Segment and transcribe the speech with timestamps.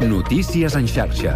[0.00, 1.34] Notícies en xarxa.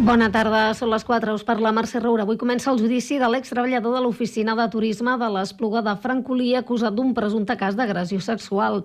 [0.00, 2.24] Bona tarda, són les 4, us parla Mercè Roura.
[2.24, 6.96] Avui comença el judici de l'ex-treballador de l'Oficina de Turisme de l'Espluga de Francolí acusat
[6.96, 8.80] d'un presumpte cas d'agressió sexual.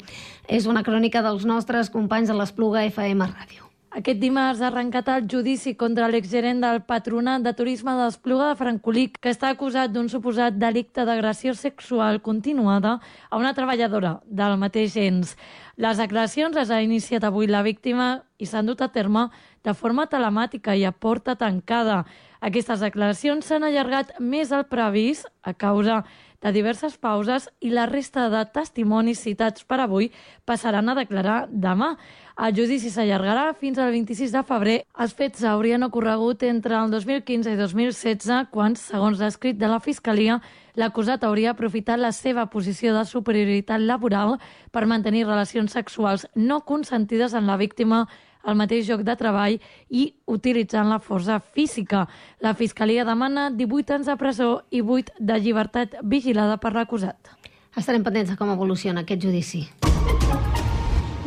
[0.51, 3.63] És una crònica dels nostres companys de l'Espluga FM Ràdio.
[3.97, 9.05] Aquest dimarts ha arrencat el judici contra l'exgerent del Patronat de Turisme d'Espluga de Francolí,
[9.15, 12.97] que està acusat d'un suposat delicte d'agressió sexual continuada
[13.31, 15.37] a una treballadora del mateix ens.
[15.77, 19.27] Les declaracions les ha iniciat avui la víctima i s'han dut a terme
[19.61, 21.99] de forma telemàtica i a porta tancada.
[22.41, 25.99] Aquestes declaracions s'han allargat més al previst a causa
[26.41, 30.09] de diverses pauses i la resta de testimonis citats per avui
[30.49, 31.93] passaran a declarar demà.
[32.41, 34.77] El judici s'allargarà fins al 26 de febrer.
[34.97, 40.41] Els fets haurien ocorregut entre el 2015 i 2016, quan, segons l'escrit de la Fiscalia,
[40.77, 44.37] l'acusat hauria aprofitat la seva posició de superioritat laboral
[44.71, 48.05] per mantenir relacions sexuals no consentides en la víctima
[48.47, 49.57] al mateix lloc de treball
[49.89, 52.05] i utilitzant la força física.
[52.39, 57.35] La Fiscalia demana 18 anys de presó i 8 de llibertat vigilada per l'acusat.
[57.77, 59.67] Estarem pendents de com evoluciona aquest judici.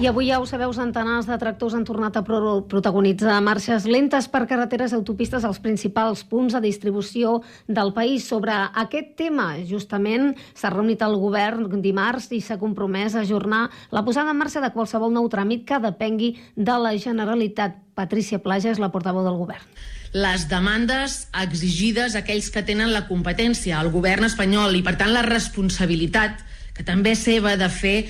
[0.01, 4.47] I avui ja ho sabeu, centenars de tractors han tornat a protagonitzar marxes lentes per
[4.49, 7.35] carreteres i autopistes als principals punts de distribució
[7.69, 8.25] del país.
[8.25, 14.01] Sobre aquest tema, justament, s'ha reunit el govern dimarts i s'ha compromès a ajornar la
[14.01, 17.77] posada en marxa de qualsevol nou tràmit que depengui de la Generalitat.
[17.93, 19.69] Patricia Plaja és la portaveu del govern
[20.17, 25.13] les demandes exigides a aquells que tenen la competència, al govern espanyol, i per tant
[25.13, 26.41] la responsabilitat,
[26.75, 28.09] que també és seva, de fer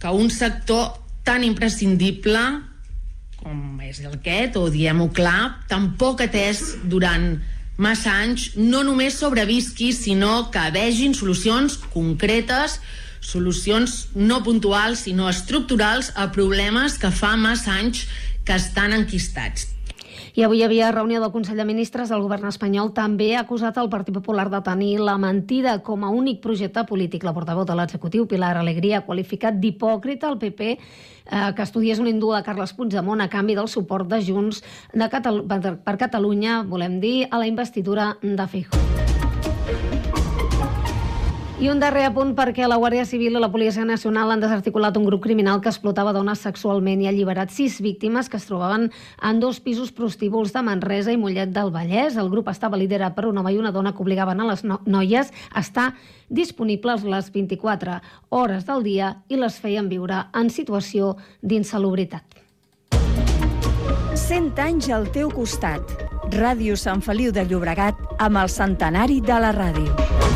[0.00, 2.46] que un sector tan imprescindible
[3.46, 7.36] com és aquest, o diem-ho clar, tampoc atès durant
[7.78, 12.80] massa anys, no només sobrevisqui, sinó que vegin solucions concretes,
[13.20, 18.06] solucions no puntuals, sinó estructurals a problemes que fa massa anys
[18.46, 19.75] que estan enquistats.
[20.36, 22.10] I avui hi havia reunió del Consell de Ministres.
[22.12, 26.10] El govern espanyol també ha acusat el Partit Popular de tenir la mentida com a
[26.12, 27.24] únic projecte polític.
[27.24, 30.76] La portaveu de l'executiu, Pilar Alegria, ha qualificat d'hipòcrita el PP eh,
[31.56, 34.60] que estudiés un hindú de Carles Puigdemont a canvi del suport de Junts
[34.92, 38.95] de Catal per Catalunya, volem dir, a la investidura de Feijóo.
[41.56, 45.06] I un darrer apunt perquè la Guàrdia Civil i la Policia Nacional han desarticulat un
[45.08, 48.90] grup criminal que explotava dones sexualment i ha alliberat sis víctimes que es trobaven
[49.24, 52.18] en dos pisos prostíbuls de Manresa i Mollet del Vallès.
[52.20, 54.82] El grup estava liderat per un home i una dona que obligaven a les no
[54.84, 55.94] noies a estar
[56.28, 62.36] disponibles les 24 hores del dia i les feien viure en situació d'insalubritat.
[64.12, 65.80] 100 anys al teu costat.
[66.36, 70.35] Ràdio Sant Feliu de Llobregat amb el centenari de la ràdio.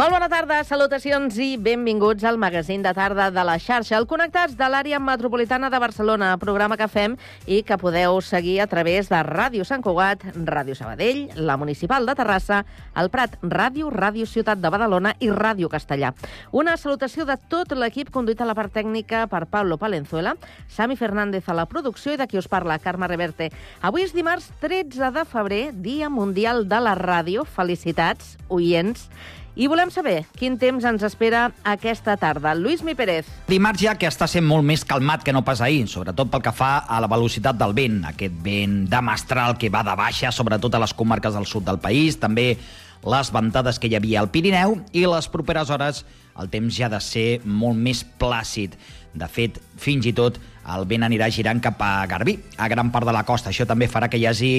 [0.00, 4.54] Molt bona tarda, salutacions i benvinguts al magazín de tarda de la xarxa, el Connectats
[4.56, 9.18] de l'àrea metropolitana de Barcelona, programa que fem i que podeu seguir a través de
[9.26, 12.62] Ràdio Sant Cugat, Ràdio Sabadell, la Municipal de Terrassa,
[12.96, 16.14] el Prat Ràdio, Ràdio Ciutat de Badalona i Ràdio Castellà.
[16.50, 20.32] Una salutació de tot l'equip conduït a la part tècnica per Pablo Palenzuela,
[20.66, 23.50] Sami Fernández a la producció i de qui us parla, Carme Reverte.
[23.82, 27.44] Avui és dimarts 13 de febrer, Dia Mundial de la Ràdio.
[27.44, 29.10] Felicitats, oients.
[29.58, 32.52] I volem saber quin temps ens espera aquesta tarda.
[32.54, 33.26] Lluís Mi Pérez.
[33.48, 36.54] Dimarts ja que està sent molt més calmat que no pas ahir, sobretot pel que
[36.54, 40.78] fa a la velocitat del vent, aquest vent de mestral que va de baixa, sobretot
[40.78, 42.54] a les comarques del sud del país, també
[43.00, 46.04] les ventades que hi havia al Pirineu i les properes hores
[46.40, 48.76] el temps ja ha de ser molt més plàcid.
[49.12, 50.38] De fet, fins i tot
[50.68, 53.50] el vent anirà girant cap a Garbí, a gran part de la costa.
[53.50, 54.50] Això també farà que hi hagi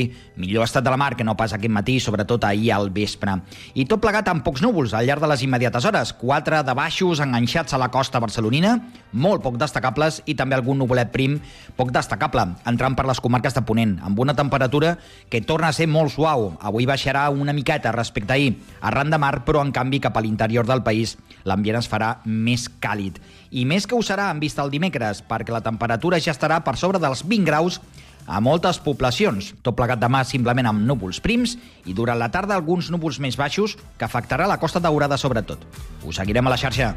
[0.42, 3.38] millor estat de la mar que no pas aquest matí, sobretot ahir al vespre.
[3.76, 6.14] I tot plegat amb pocs núvols al llarg de les immediates hores.
[6.18, 8.74] Quatre de baixos enganxats a la costa barcelonina,
[9.14, 11.38] molt poc destacables, i també algun nuvolet prim
[11.78, 14.98] poc destacable, entrant per les comarques de Ponent, amb una temperatura
[15.30, 16.56] que torna a ser molt suau.
[16.60, 20.26] Avui baixarà una miqueta respecte a ahir, arran de mar, però en canvi cap a
[20.26, 23.22] l'interior del país l'ambient es farà més càlid.
[23.52, 26.78] I més que ho serà en vista el dimecres, perquè la temperatura ja estarà per
[26.78, 27.82] sobre dels 20 graus
[28.28, 29.54] a moltes poblacions.
[29.62, 33.78] Tot plegat demà simplement amb núvols prims i durant la tarda alguns núvols més baixos
[33.98, 35.66] que afectarà la Costa Daurada sobretot.
[36.06, 36.94] Us seguirem a la xarxa.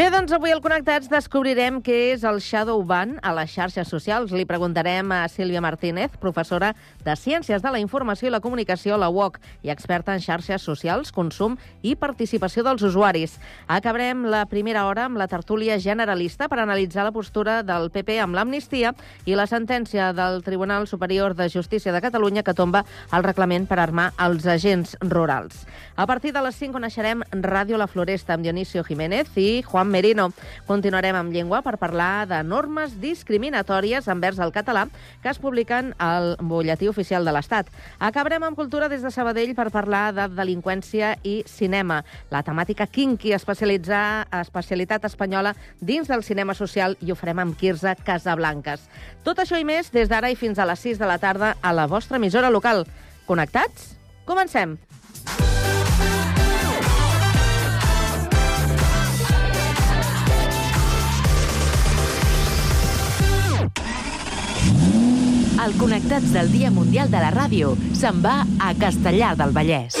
[0.00, 4.30] Bé, doncs avui al Connectats descobrirem què és el Shadow Ban a les xarxes socials.
[4.32, 6.70] Li preguntarem a Sílvia Martínez, professora
[7.04, 10.64] de Ciències de la Informació i la Comunicació a la UOC i experta en xarxes
[10.64, 13.34] socials, consum i participació dels usuaris.
[13.68, 18.40] Acabarem la primera hora amb la tertúlia generalista per analitzar la postura del PP amb
[18.40, 18.94] l'amnistia
[19.28, 23.82] i la sentència del Tribunal Superior de Justícia de Catalunya que tomba el reglament per
[23.84, 25.66] armar els agents rurals.
[26.00, 30.30] A partir de les 5 coneixerem Ràdio La Floresta amb Dionisio Jiménez i Juan Merino.
[30.68, 34.86] Continuarem amb llengua per parlar de normes discriminatòries envers el català
[35.22, 37.68] que es publiquen al butlletí oficial de l'Estat.
[37.98, 42.00] Acabarem amb cultura des de Sabadell per parlar de delinqüència i cinema.
[42.30, 47.96] La temàtica kinky especialitzar, especialitat espanyola dins del cinema social i ho farem amb Quirze
[48.06, 48.86] Casablanques.
[49.26, 51.74] Tot això i més des d'ara i fins a les 6 de la tarda a
[51.74, 52.86] la vostra emissora local.
[53.26, 53.96] Connectats?
[54.24, 54.78] Comencem!
[65.60, 70.00] El Connectats del Dia Mundial de la Ràdio se'n va a Castellar del Vallès.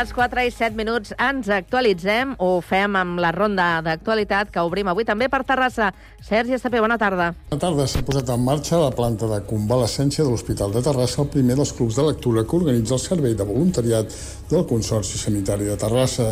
[0.00, 4.88] Les 4 i 7 minuts ens actualitzem, ho fem amb la ronda d'actualitat que obrim
[4.88, 5.90] avui també per Terrassa.
[6.24, 7.26] Sergi Estapé, bona tarda.
[7.50, 7.84] Bona tarda.
[7.90, 11.74] S'ha posat en marxa la planta de convalescència de l'Hospital de Terrassa el primer dels
[11.76, 14.16] clubs de lectura que organitza el Servei de Voluntariat
[14.48, 16.30] del Consorci Sanitari de Terrassa.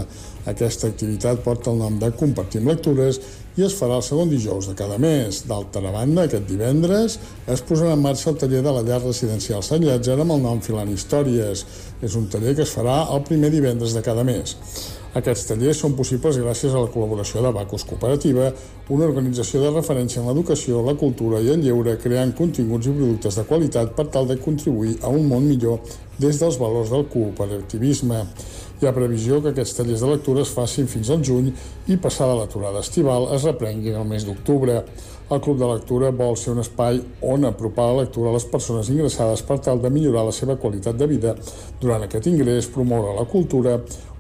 [0.49, 3.19] Aquesta activitat porta el nom de Compartim Lectures
[3.59, 5.43] i es farà el segon dijous de cada mes.
[5.51, 7.19] D'altra banda, aquest divendres
[7.53, 10.63] es posarà en marxa el taller de la llar residencial Sant Llàtzer amb el nom
[10.65, 11.67] Filant Històries.
[12.01, 14.57] És un taller que es farà el primer divendres de cada mes.
[15.19, 18.51] Aquests tallers són possibles gràcies a la col·laboració de Bacus Cooperativa,
[18.95, 23.41] una organització de referència en l'educació, la cultura i el lleure, creant continguts i productes
[23.41, 25.81] de qualitat per tal de contribuir a un món millor
[26.21, 28.23] des dels valors del cooperativisme.
[28.79, 31.49] Hi ha previsió que aquests tallers de lectura es facin fins al juny
[31.91, 34.77] i passada l'aturada estival es reprenguin el mes d'octubre.
[35.31, 38.89] El Club de Lectura vol ser un espai on apropar la lectura a les persones
[38.89, 41.35] ingressades per tal de millorar la seva qualitat de vida
[41.83, 43.75] durant aquest ingrés, promoure la cultura,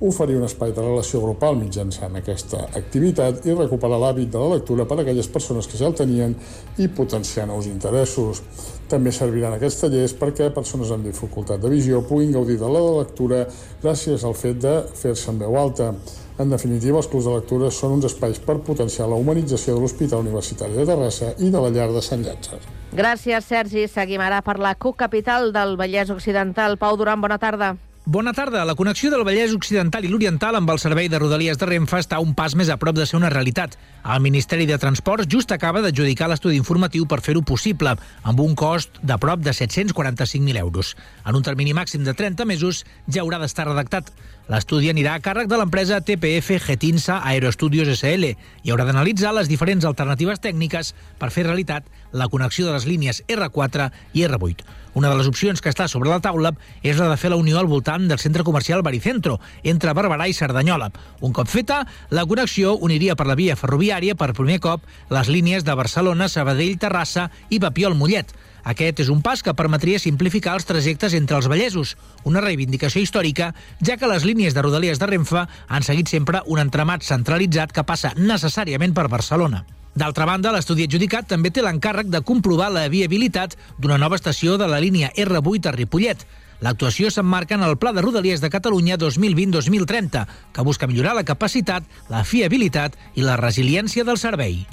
[0.04, 4.84] oferir un espai de relació grupal mitjançant aquesta activitat i recuperar l'hàbit de la lectura
[4.84, 6.36] per a aquelles persones que ja el tenien
[6.76, 8.44] i potenciar nous interessos.
[8.92, 13.46] També serviran aquests tallers perquè persones amb dificultat de visió puguin gaudir de la lectura
[13.80, 15.94] gràcies al fet de fer-se en veu alta.
[16.38, 20.22] En definitiva, els clubs de lectura són uns espais per potenciar la humanització de l'Hospital
[20.22, 22.60] Universitari de Terrassa i de la llar de Sant Llàtzer.
[22.94, 23.88] Gràcies, Sergi.
[23.90, 26.78] Seguim ara per la CUC Capital del Vallès Occidental.
[26.78, 27.74] Pau Duran, bona tarda.
[28.10, 28.62] Bona tarda.
[28.64, 32.22] La connexió del Vallès Occidental i l'Oriental amb el servei de Rodalies de Renfe està
[32.24, 33.74] un pas més a prop de ser una realitat.
[34.00, 37.92] El Ministeri de Transports just acaba d'adjudicar l'estudi informatiu per fer-ho possible,
[38.22, 40.94] amb un cost de prop de 745.000 euros.
[41.26, 44.08] En un termini màxim de 30 mesos ja haurà d'estar redactat.
[44.48, 48.30] L'estudi anirà a càrrec de l'empresa TPF Getinsa Aerostudios SL
[48.64, 51.84] i haurà d'analitzar les diferents alternatives tècniques per fer realitat
[52.16, 54.64] la connexió de les línies R4 i R8.
[54.96, 57.60] Una de les opcions que està sobre la taula és la de fer la unió
[57.60, 60.88] al voltant del centre comercial Baricentro, entre Barberà i Cerdanyola.
[61.20, 65.68] Un cop feta, la connexió uniria per la via ferroviària per primer cop les línies
[65.68, 68.32] de Barcelona, Sabadell, Terrassa i Papiol-Mollet.
[68.68, 71.94] Aquest és un pas que permetria simplificar els trajectes entre els vallesos,
[72.28, 76.60] una reivindicació històrica, ja que les línies de rodalies de Renfe han seguit sempre un
[76.60, 79.64] entramat centralitzat que passa necessàriament per Barcelona.
[79.98, 84.68] D'altra banda, l'estudi adjudicat també té l'encàrrec de comprovar la viabilitat d'una nova estació de
[84.68, 86.28] la línia R8 a Ripollet.
[86.60, 91.88] L'actuació s'emmarca en el Pla de Rodalies de Catalunya 2020-2030, que busca millorar la capacitat,
[92.12, 94.66] la fiabilitat i la resiliència del servei.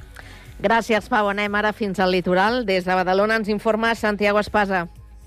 [0.60, 1.28] Gràcies, Pau.
[1.28, 2.64] Anem ara fins al litoral.
[2.66, 4.86] Des de Badalona ens informa Santiago Espasa.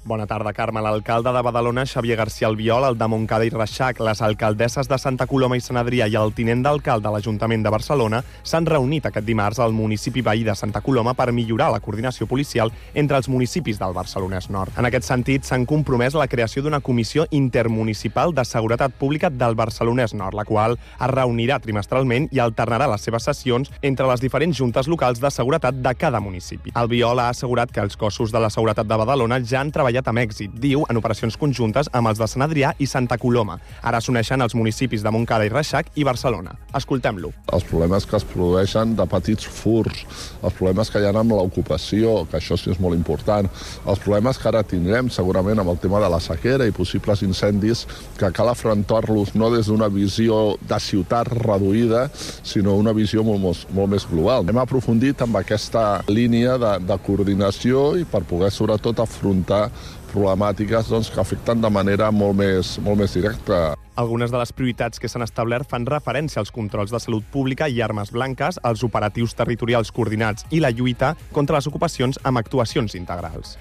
[0.09, 0.81] Bona tarda, Carme.
[0.81, 5.27] L'alcalde de Badalona, Xavier García Albiol, el de Montcada i Reixac, les alcaldesses de Santa
[5.29, 9.27] Coloma i Sant Adrià i el tinent d'alcalde de l'Ajuntament de Barcelona s'han reunit aquest
[9.27, 13.77] dimarts al municipi veí de Santa Coloma per millorar la coordinació policial entre els municipis
[13.77, 14.73] del Barcelonès Nord.
[14.81, 20.17] En aquest sentit, s'han compromès la creació d'una comissió intermunicipal de seguretat pública del Barcelonès
[20.17, 24.89] Nord, la qual es reunirà trimestralment i alternarà les seves sessions entre les diferents juntes
[24.89, 26.73] locals de seguretat de cada municipi.
[26.73, 30.09] Albiol ha assegurat que els cossos de la seguretat de Badalona ja han treballat treballat
[30.09, 33.59] amb èxit, diu, en operacions conjuntes amb els de Sant Adrià i Santa Coloma.
[33.83, 36.55] Ara s'uneixen els municipis de Montcada i Reixac i Barcelona.
[36.75, 37.33] Escoltem-lo.
[37.53, 40.05] Els problemes que es produeixen de petits furs,
[40.43, 43.49] els problemes que hi ha amb l'ocupació, que això sí és molt important,
[43.87, 47.87] els problemes que ara tindrem segurament amb el tema de la sequera i possibles incendis,
[48.19, 52.09] que cal afrontar-los no des d'una visió de ciutat reduïda,
[52.43, 54.47] sinó una visió molt, molt, molt més global.
[54.49, 59.69] Hem aprofundit amb aquesta línia de, de coordinació i per poder sobretot afrontar
[60.13, 63.75] problemàtiques doncs, que afecten de manera molt més, molt més directa.
[63.99, 67.83] Algunes de les prioritats que s'han establert fan referència als controls de salut pública i
[67.83, 73.59] armes blanques, als operatius territorials coordinats i la lluita contra les ocupacions amb actuacions integrals.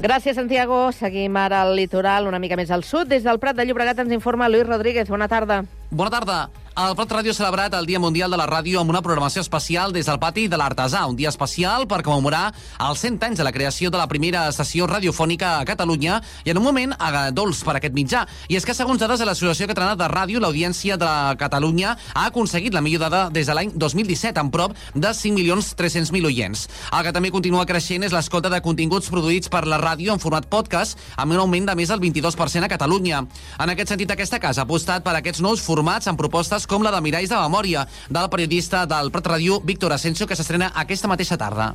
[0.00, 0.88] Gràcies, Santiago.
[0.92, 3.06] Seguim ara al litoral, una mica més al sud.
[3.12, 5.08] Des del Prat de Llobregat ens informa Luis Rodríguez.
[5.08, 5.62] Bona tarda.
[5.90, 6.63] Bona tarda.
[6.74, 9.92] El Prat Ràdio ha celebrat el Dia Mundial de la Ràdio amb una programació especial
[9.94, 12.48] des del pati de l'Artesà, un dia especial per commemorar
[12.82, 16.58] els 100 anys de la creació de la primera sessió radiofònica a Catalunya i en
[16.58, 16.96] un moment
[17.30, 18.24] dolç per aquest mitjà.
[18.50, 22.74] I és que, segons dades de l'Associació Catalana de Ràdio, l'audiència de Catalunya ha aconseguit
[22.74, 26.66] la millor dada des de l'any 2017, amb prop de 5.300.000 oients.
[26.90, 30.50] El que també continua creixent és l'escolta de continguts produïts per la ràdio en format
[30.50, 33.22] podcast, amb un augment de més del 22% a Catalunya.
[33.62, 36.92] En aquest sentit, aquesta casa ha apostat per aquests nous formats amb propostes com la
[36.94, 41.40] de Miralls de Memòria, del periodista del Prat Ràdio, Víctor Asensio, que s'estrena aquesta mateixa
[41.40, 41.72] tarda.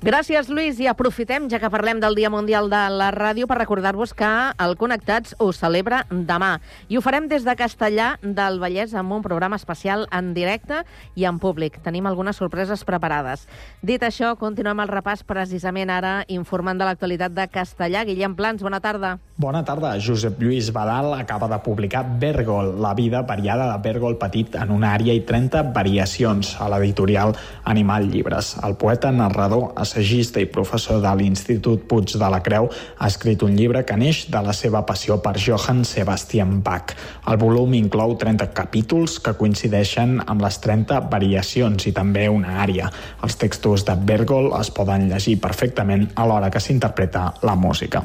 [0.00, 4.14] Gràcies, Lluís, i aprofitem, ja que parlem del Dia Mundial de la Ràdio, per recordar-vos
[4.16, 4.28] que
[4.64, 6.54] el Connectats ho celebra demà.
[6.88, 10.78] I ho farem des de Castellà del Vallès amb un programa especial en directe
[11.20, 11.76] i en públic.
[11.84, 13.42] Tenim algunes sorpreses preparades.
[13.84, 18.06] Dit això, continuem el repàs precisament ara informant de l'actualitat de Castellà.
[18.08, 19.18] Guillem Plans, bona tarda.
[19.36, 19.92] Bona tarda.
[20.00, 24.94] Josep Lluís Badal acaba de publicar Bergol, la vida variada de Bergol Petit en una
[24.96, 27.36] àrea i 30 variacions a l'editorial
[27.68, 28.56] Animal Llibres.
[28.64, 33.56] El poeta narrador assagista i professor de l'Institut Puig de la Creu, ha escrit un
[33.58, 36.94] llibre que neix de la seva passió per Johann Sebastian Bach.
[37.26, 42.90] El volum inclou 30 capítols que coincideixen amb les 30 variacions i també una àrea.
[43.24, 48.04] Els textos de Bergol es poden llegir perfectament a l'hora que s'interpreta la música.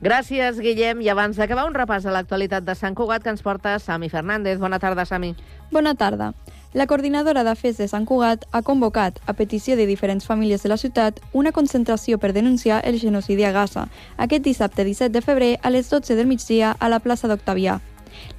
[0.00, 1.02] Gràcies, Guillem.
[1.04, 4.56] I abans d'acabar, un repàs a l'actualitat de Sant Cugat que ens porta Sami Fernández.
[4.62, 5.34] Bona tarda, Sami.
[5.70, 6.30] Bona tarda.
[6.72, 10.70] La coordinadora de FES de Sant Cugat ha convocat, a petició de diferents famílies de
[10.70, 15.52] la ciutat, una concentració per denunciar el genocidi a Gaza, aquest dissabte 17 de febrer
[15.62, 17.80] a les 12 del migdia a la plaça d'Octavià.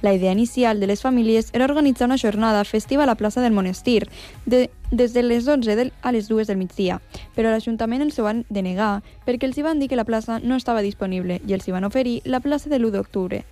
[0.02, 3.52] La idea inicial de les famílies era organitzar una jornada festiva a la plaça del
[3.52, 4.08] Monestir,
[4.46, 7.00] de, des de les 11 del, a les 2 del migdia,
[7.34, 10.56] però l'Ajuntament els ho van denegar perquè els hi van dir que la plaça no
[10.56, 13.44] estava disponible i els hi van oferir la plaça de l'1 d'octubre.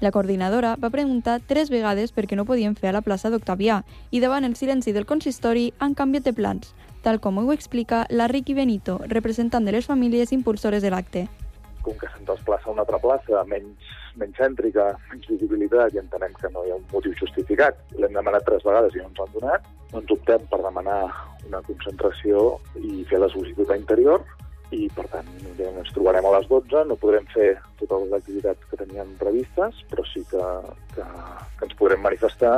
[0.00, 3.82] La coordinadora va preguntar tres vegades per què no podien fer a la plaça d'Octavià
[4.10, 8.28] i davant el silenci del consistori han canviat de plans, tal com ho explica la
[8.28, 11.28] Riqui Benito, representant de les famílies impulsores de l'acte.
[11.82, 16.34] Com que se'ns desplaça a una altra plaça menys menys cèntrica, menys visibilitat, i entenem
[16.40, 17.78] que no hi ha un motiu justificat.
[18.00, 19.68] L'hem demanat tres vegades i no ens han donat.
[19.92, 21.00] Doncs optem per demanar
[21.46, 22.48] una concentració
[22.80, 24.24] i fer la sol·licitud a interior,
[24.74, 25.28] i per tant
[25.62, 30.02] ens trobarem a les 12, no podrem fer totes les activitats que teníem previstes, però
[30.10, 30.42] sí que,
[30.94, 32.56] que, que ens podrem manifestar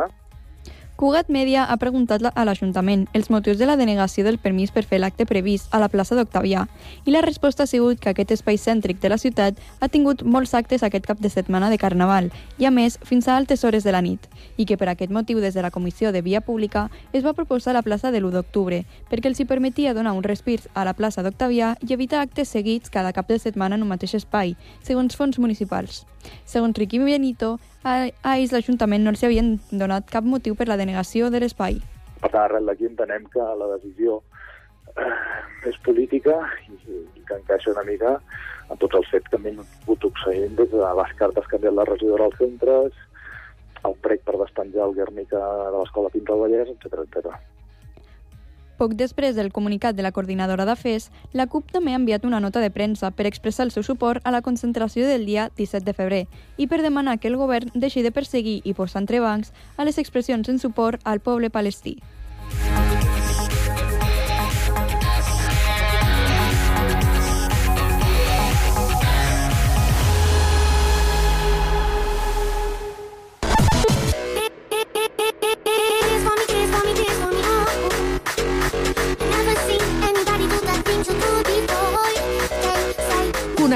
[0.99, 4.99] Cugat Media ha preguntat a l'Ajuntament els motius de la denegació del permís per fer
[4.99, 6.65] l'acte previst a la plaça d'Octavià
[7.07, 10.57] i la resposta ha sigut que aquest espai cèntric de la ciutat ha tingut molts
[10.59, 13.95] actes aquest cap de setmana de Carnaval i, a més, fins a altes hores de
[13.95, 14.27] la nit
[14.57, 17.79] i que per aquest motiu des de la Comissió de Via Pública es va proposar
[17.79, 21.23] la plaça de l'1 d'octubre perquè els hi permetia donar un respir a la plaça
[21.23, 25.39] d'Octavià i evitar actes seguits cada cap de setmana en un mateix espai, segons fons
[25.39, 26.09] municipals.
[26.45, 31.31] Segons Riqui Benito, a, ells l'Ajuntament no els havien donat cap motiu per la denegació
[31.31, 31.81] de l'espai.
[32.19, 34.21] Per tant, arrel d'aquí entenem que la decisió
[34.97, 38.17] eh, és política i, i que encaixa una mica
[38.69, 41.79] a tots els fets que hem vingut succeint des de les cartes que han enviat
[41.79, 43.05] la regidora als centres,
[43.87, 47.39] el prec per despenjar el Guernica de l'escola Pinta Vallès, etc etc.
[48.79, 52.39] Poc després del comunicat de la coordinadora de FES, la CUP també ha enviat una
[52.39, 55.95] nota de premsa per expressar el seu suport a la concentració del dia 17 de
[55.97, 56.21] febrer
[56.57, 60.49] i per demanar que el govern deixi de perseguir i posar entrebancs a les expressions
[60.49, 61.97] en suport al poble palestí.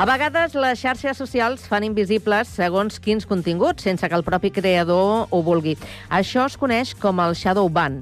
[0.00, 5.26] A vegades les xarxes socials fan invisibles segons quins continguts, sense que el propi creador
[5.28, 5.74] ho vulgui.
[6.08, 7.98] Això es coneix com el shadow ban.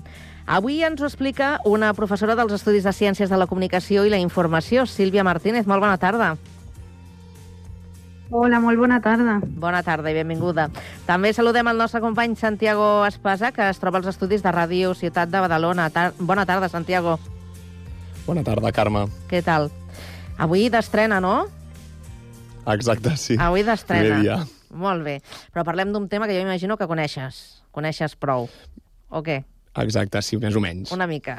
[0.46, 4.22] Avui ens ho explica una professora dels Estudis de Ciències de la Comunicació i la
[4.22, 5.66] Informació, Sílvia Martínez.
[5.66, 6.30] Molt bona tarda.
[8.30, 9.40] Hola, molt bona tarda.
[9.42, 10.70] Bona tarda i benvinguda.
[11.10, 15.34] També saludem el nostre company Santiago Espasa, que es troba als estudis de Ràdio Ciutat
[15.34, 15.90] de Badalona.
[15.90, 17.18] Tar bona tarda, Santiago.
[18.22, 19.08] Bona tarda, Carme.
[19.26, 19.72] Què tal?
[20.38, 21.57] Avui d'estrena, no?
[22.74, 23.36] Exacte, sí.
[23.40, 24.42] Avui d'estrena.
[24.70, 25.18] Molt bé.
[25.54, 27.62] Però parlem d'un tema que jo imagino que coneixes.
[27.72, 28.48] Coneixes prou.
[29.08, 29.42] O què?
[29.78, 30.92] Exacte, sí, més o menys.
[30.92, 31.38] Una mica.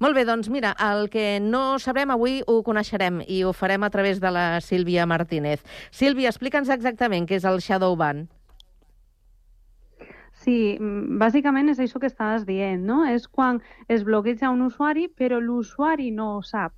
[0.00, 3.90] Molt bé, doncs mira, el que no sabrem avui ho coneixerem i ho farem a
[3.92, 5.64] través de la Sílvia Martínez.
[5.90, 8.26] Sílvia, explica'ns exactament què és el Shadow Ban.
[10.38, 13.04] Sí, mm, bàsicament és això que estaves dient, no?
[13.04, 16.72] És quan es bloqueja un usuari, però l'usuari no ho sap.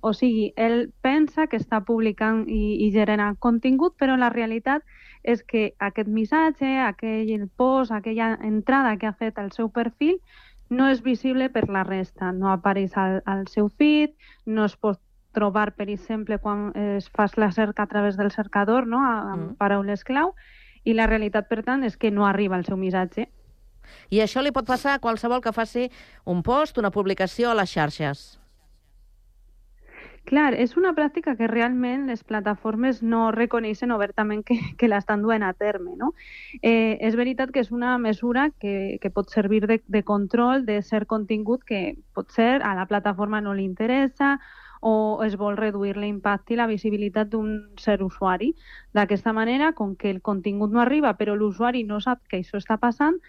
[0.00, 4.82] O sigui, ell pensa que està publicant i, i generant contingut, però la realitat
[5.22, 10.20] és que aquest missatge, aquell post, aquella entrada que ha fet al seu perfil,
[10.68, 12.32] no és visible per la resta.
[12.32, 14.14] No apareix al, al seu feed,
[14.46, 15.00] no es pot
[15.36, 19.02] trobar, per exemple, quan es fas la cerca a través del cercador, no?
[19.04, 19.56] amb mm.
[19.60, 20.32] paraules clau,
[20.84, 23.28] i la realitat, per tant, és que no arriba al seu missatge.
[24.10, 25.90] I això li pot passar a qualsevol que faci
[26.24, 28.26] un post, una publicació a les xarxes.
[30.26, 35.44] Clar, és una pràctica que realment les plataformes no reconeixen obertament que, que l'estan duent
[35.46, 35.94] a terme.
[36.00, 36.12] No?
[36.62, 40.80] Eh, és veritat que és una mesura que, que pot servir de, de control de
[40.82, 41.82] cert contingut que
[42.18, 44.36] potser a la plataforma no li interessa
[44.80, 48.52] o es vol reduir l'impacte i la visibilitat d'un cert usuari.
[48.94, 52.76] D'aquesta manera, com que el contingut no arriba però l'usuari no sap que això està
[52.82, 53.22] passant,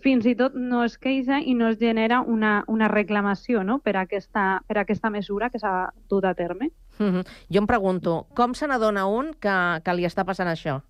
[0.00, 3.80] fins i tot no es queixa i no es genera una, una reclamació no?
[3.80, 6.70] per, aquesta, per aquesta mesura que s'ha dut a terme.
[6.98, 7.26] Mm -hmm.
[7.50, 10.82] Jo em pregunto, com se n'adona un que, que li està passant això?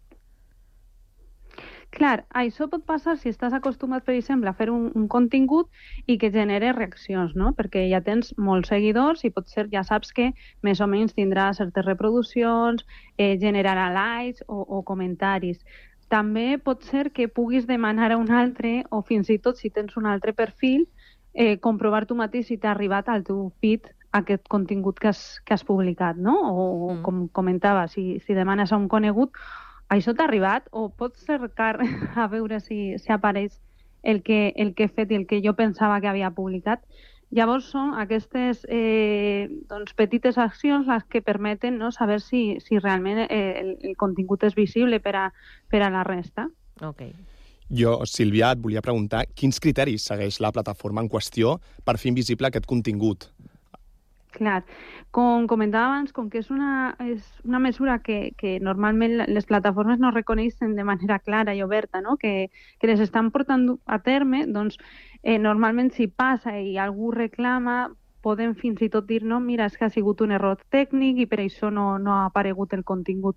[1.92, 5.68] Clar, això pot passar si estàs acostumat, per exemple, a fer un, un contingut
[6.06, 7.52] i que genere reaccions, no?
[7.58, 10.30] Perquè ja tens molts seguidors i potser ja saps que
[10.62, 12.86] més o menys tindrà certes reproduccions,
[13.18, 15.60] eh, generarà likes o, o comentaris
[16.12, 19.96] també pot ser que puguis demanar a un altre, o fins i tot si tens
[19.96, 20.84] un altre perfil,
[21.32, 25.54] eh, comprovar tu mateix si t'ha arribat al teu feed aquest contingut que has, que
[25.56, 26.34] has publicat, no?
[26.52, 27.02] O, mm.
[27.06, 29.40] com comentava, si, si demanes a un conegut,
[29.88, 30.68] això t'ha arribat?
[30.70, 33.56] O pots cercar a veure si, si apareix
[34.02, 36.84] el que, el que he fet i el que jo pensava que havia publicat?
[37.32, 43.24] Llavors són aquestes eh, doncs, petites accions les que permeten no, saber si, si realment
[43.24, 45.28] eh, el, el contingut és visible per a,
[45.72, 46.50] per a la resta.
[46.82, 47.14] Okay.
[47.72, 52.50] Jo, Sílvia, et volia preguntar quins criteris segueix la plataforma en qüestió per fer invisible
[52.50, 53.30] aquest contingut?
[54.32, 54.62] Clar,
[55.12, 60.00] com comentava abans, com que és una, és una mesura que, que normalment les plataformes
[60.00, 62.16] no reconeixen de manera clara i oberta, no?
[62.20, 62.48] que,
[62.80, 64.76] que les estan portant a terme, doncs
[65.22, 67.90] eh, normalment si passa i algú reclama,
[68.22, 71.28] podem fins i tot dir, no, mira, és que ha sigut un error tècnic i
[71.30, 73.36] per això no, no ha aparegut el contingut.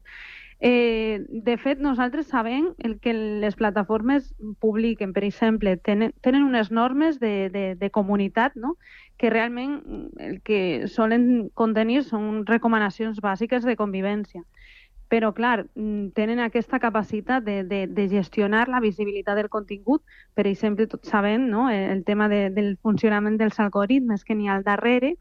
[0.59, 4.31] Eh, de fet, nosaltres sabem el que les plataformes
[4.63, 8.77] publiquen, per exemple, tenen, tenen unes normes de, de, de comunitat no?
[9.17, 9.81] que realment
[10.19, 14.45] el que solen contenir són recomanacions bàsiques de convivència.
[15.07, 20.03] Però, clar, mm, tenen aquesta capacitat de, de, de gestionar la visibilitat del contingut.
[20.33, 21.69] Per exemple, tots sabem no?
[21.69, 25.15] el tema de, del funcionament dels algoritmes que n'hi ha al darrere,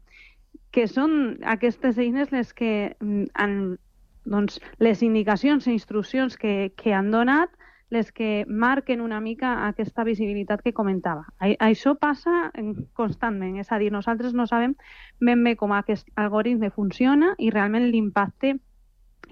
[0.71, 3.77] que són aquestes eines les que mm, han,
[4.25, 7.53] doncs, les indicacions i instruccions que, que han donat
[7.93, 11.27] les que marquen una mica aquesta visibilitat que comentava.
[11.39, 12.49] Això passa
[12.97, 14.73] constantment, és a dir, nosaltres no sabem
[15.21, 18.55] ben bé com aquest algoritme funciona i realment l'impacte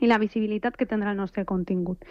[0.01, 2.05] i la visibilitat que tindrà el nostre contingut.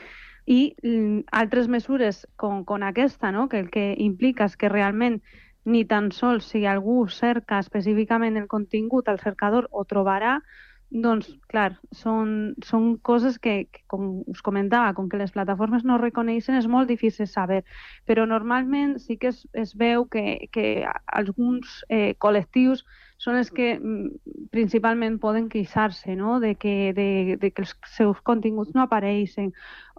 [0.46, 3.48] I mm, altres mesures com, com aquesta, no?
[3.48, 5.20] que el que implica és que realment
[5.64, 10.40] ni tan sols si algú cerca específicament el contingut, el cercador ho trobarà,
[10.92, 15.96] doncs, clar, són, són coses que, que, com us comentava, com que les plataformes no
[16.00, 17.62] reconeixen, és molt difícil saber.
[18.04, 22.84] Però normalment sí que es, es veu que, que alguns eh, col·lectius
[23.22, 26.40] són els que mm, principalment poden queixar-se no?
[26.42, 29.52] de, que, de, de que els seus continguts no apareixen.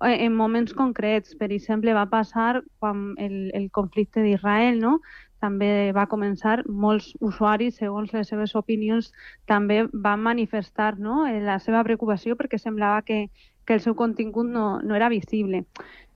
[0.04, 5.00] Eh, en moments concrets, per exemple, va passar quan el, el conflicte d'Israel, no?
[5.44, 9.12] També va començar, molts usuaris, segons les seves opinions,
[9.50, 13.26] també van manifestar no, eh, la seva preocupació perquè semblava que,
[13.68, 15.66] que el seu contingut no, no era visible.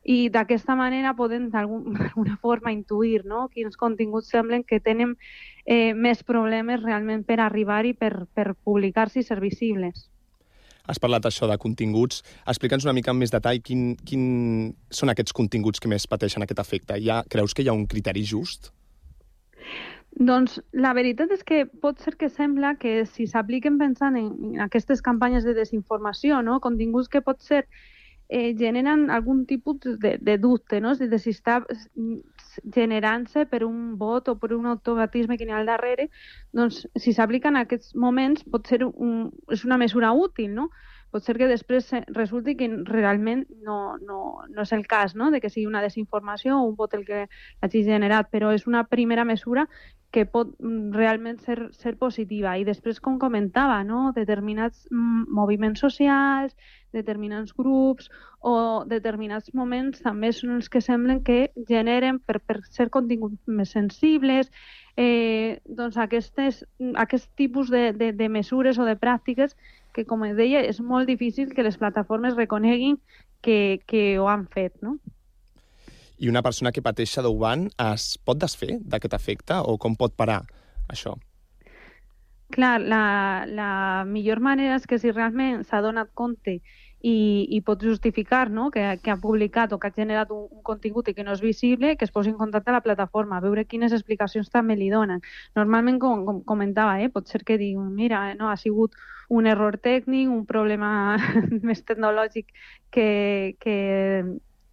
[0.08, 5.18] I d'aquesta manera podem d'alguna forma intuir no, quins continguts semblen que tenen
[5.66, 10.08] eh, més problemes realment per arribar-hi, per, per publicar-se i ser visibles.
[10.88, 12.22] Has parlat això de continguts.
[12.48, 14.24] Explica'ns una mica en més detall quin, quin
[14.88, 16.96] són aquests continguts que més pateixen aquest efecte.
[17.04, 18.72] Ja, creus que hi ha un criteri just?
[20.18, 24.32] Doncs la veritat és que pot ser que sembla que si s'apliquen pensant en,
[24.66, 26.58] aquestes campanyes de desinformació, no?
[26.60, 27.68] continguts que pot ser
[28.30, 30.96] eh, generen algun tipus de, de dubte, no?
[30.96, 31.60] de si està
[32.74, 36.10] generant-se per un vot o per un automatisme que n'hi ha al darrere,
[36.52, 40.72] doncs si s'apliquen en aquests moments pot ser un, és una mesura útil, no?
[41.12, 45.32] Pot ser que després resulti que realment no, no, no és el cas, no?
[45.32, 47.28] de que sigui una desinformació o un vot el que
[47.62, 49.68] hagi generat, però és una primera mesura
[50.12, 52.56] que pot mm, realment ser, ser positiva.
[52.58, 54.12] I després, com comentava, no?
[54.16, 56.56] determinats mm, moviments socials,
[56.96, 58.08] determinats grups
[58.40, 63.74] o determinats moments també són els que semblen que generen, per, per ser continguts més
[63.76, 64.52] sensibles,
[64.96, 66.64] eh, doncs aquestes,
[66.96, 69.58] aquest tipus de, de, de mesures o de pràctiques
[69.98, 73.00] que, com deia, és molt difícil que les plataformes reconeguin
[73.42, 75.00] que, que ho han fet, no?
[76.18, 80.42] I una persona que pateix shadowban es pot desfer d'aquest efecte o com pot parar
[80.90, 81.14] això?
[82.54, 83.72] Clar, la, la
[84.08, 86.62] millor manera és que si realment s'ha donat compte
[87.02, 88.70] i, i pot justificar no?
[88.72, 91.44] que, que ha publicat o que ha generat un, un contingut i que no és
[91.44, 94.90] visible, que es posi en contacte a la plataforma, a veure quines explicacions també li
[94.90, 95.22] donen.
[95.56, 98.98] Normalment, com, com comentava, eh, pot ser que digui, mira, no, ha sigut
[99.30, 101.18] un error tècnic, un problema
[101.68, 102.50] més tecnològic
[102.92, 103.78] que, que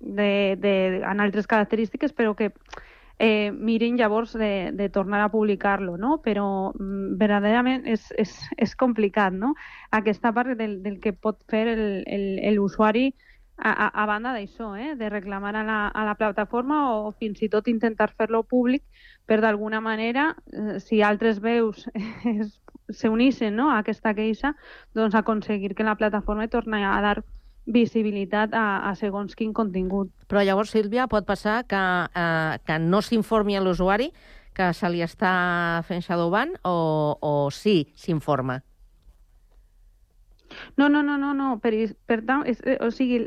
[0.00, 2.52] de, de, en altres característiques, però que
[3.18, 6.18] eh, mirin llavors de, de tornar a publicar-lo, no?
[6.24, 9.54] Però mm, verdaderament és, és, és complicat, no?
[9.90, 11.66] Aquesta part del, del que pot fer
[12.56, 13.12] l'usuari
[13.56, 14.94] a, a, a banda d'això, eh?
[14.98, 18.82] de reclamar a la, a la plataforma o fins i tot intentar fer-lo públic
[19.26, 21.86] per d'alguna manera, eh, si altres veus
[22.98, 23.70] s'unissin no?
[23.70, 24.54] a aquesta queixa,
[24.94, 27.22] doncs aconseguir que la plataforma torni a dar
[27.66, 30.10] visibilitat a, a segons quin contingut.
[30.28, 34.10] Però llavors, Sílvia, pot passar que, eh, que no s'informi a l'usuari
[34.54, 38.60] que se li està fent shadowban o, o sí s'informa?
[40.76, 41.56] No, no, no, no, no.
[41.58, 41.72] Per,
[42.06, 43.24] per tant, és, o sigui,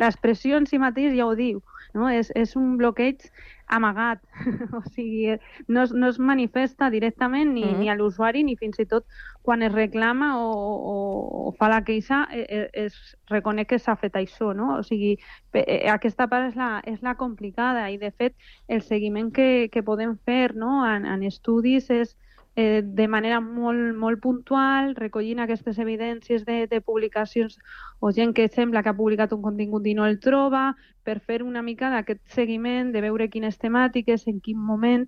[0.00, 1.62] l'expressió en si mateix ja ho diu
[1.96, 2.08] no?
[2.12, 3.24] És, és un bloqueig
[3.66, 4.22] amagat,
[4.78, 7.78] o sigui, no es, no es manifesta directament ni, mm -hmm.
[7.78, 9.04] ni a l'usuari ni fins i tot
[9.42, 13.96] quan es reclama o, o, o fa la queixa es, e, es reconeix que s'ha
[13.96, 14.78] fet això, no?
[14.78, 15.18] O sigui,
[15.52, 18.34] e, aquesta part és la, és la complicada i de fet
[18.68, 20.86] el seguiment que, que podem fer no?
[20.86, 22.16] en, en estudis és
[22.56, 27.58] eh, de manera molt, molt puntual, recollint aquestes evidències de, de publicacions
[28.00, 30.70] o gent que sembla que ha publicat un contingut i no el troba,
[31.04, 35.06] per fer una mica d'aquest seguiment, de veure quines temàtiques, en quin moment,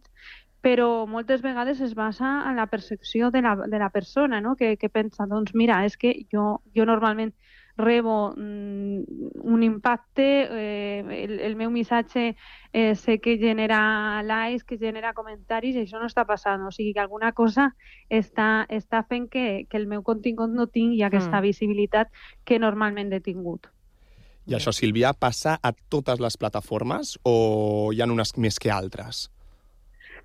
[0.61, 4.55] però moltes vegades es basa en la percepció de la, de la persona, no?
[4.55, 7.33] que, que pensa, doncs mira, és que jo, jo normalment
[7.79, 9.03] rebo mm,
[9.45, 12.35] un impacte, eh, el, el meu missatge
[12.73, 16.67] eh, sé que genera likes, que genera comentaris, i això no està passant.
[16.67, 17.71] O sigui que alguna cosa
[18.11, 21.47] està, està fent que, que el meu contingut no tingui aquesta mm.
[21.47, 22.13] visibilitat
[22.45, 23.71] que normalment he tingut.
[24.49, 29.29] I això, Sílvia, passa a totes les plataformes o hi ha unes més que altres?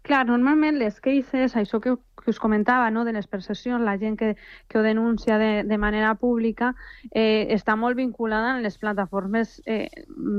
[0.04, 4.18] Clar, normalment les queixes, això que, que us comentava, no, de les percepcions, la gent
[4.20, 4.34] que,
[4.68, 6.74] que ho denuncia de, de manera pública,
[7.12, 9.88] eh, està molt vinculada en les plataformes eh,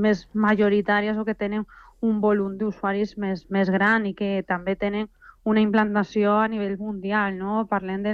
[0.05, 1.65] més majoritàries o que tenen
[2.05, 5.09] un volum d'usuaris més, més gran i que també tenen
[5.45, 7.65] una implantació a nivell mundial, no?
[7.69, 8.13] Parlem de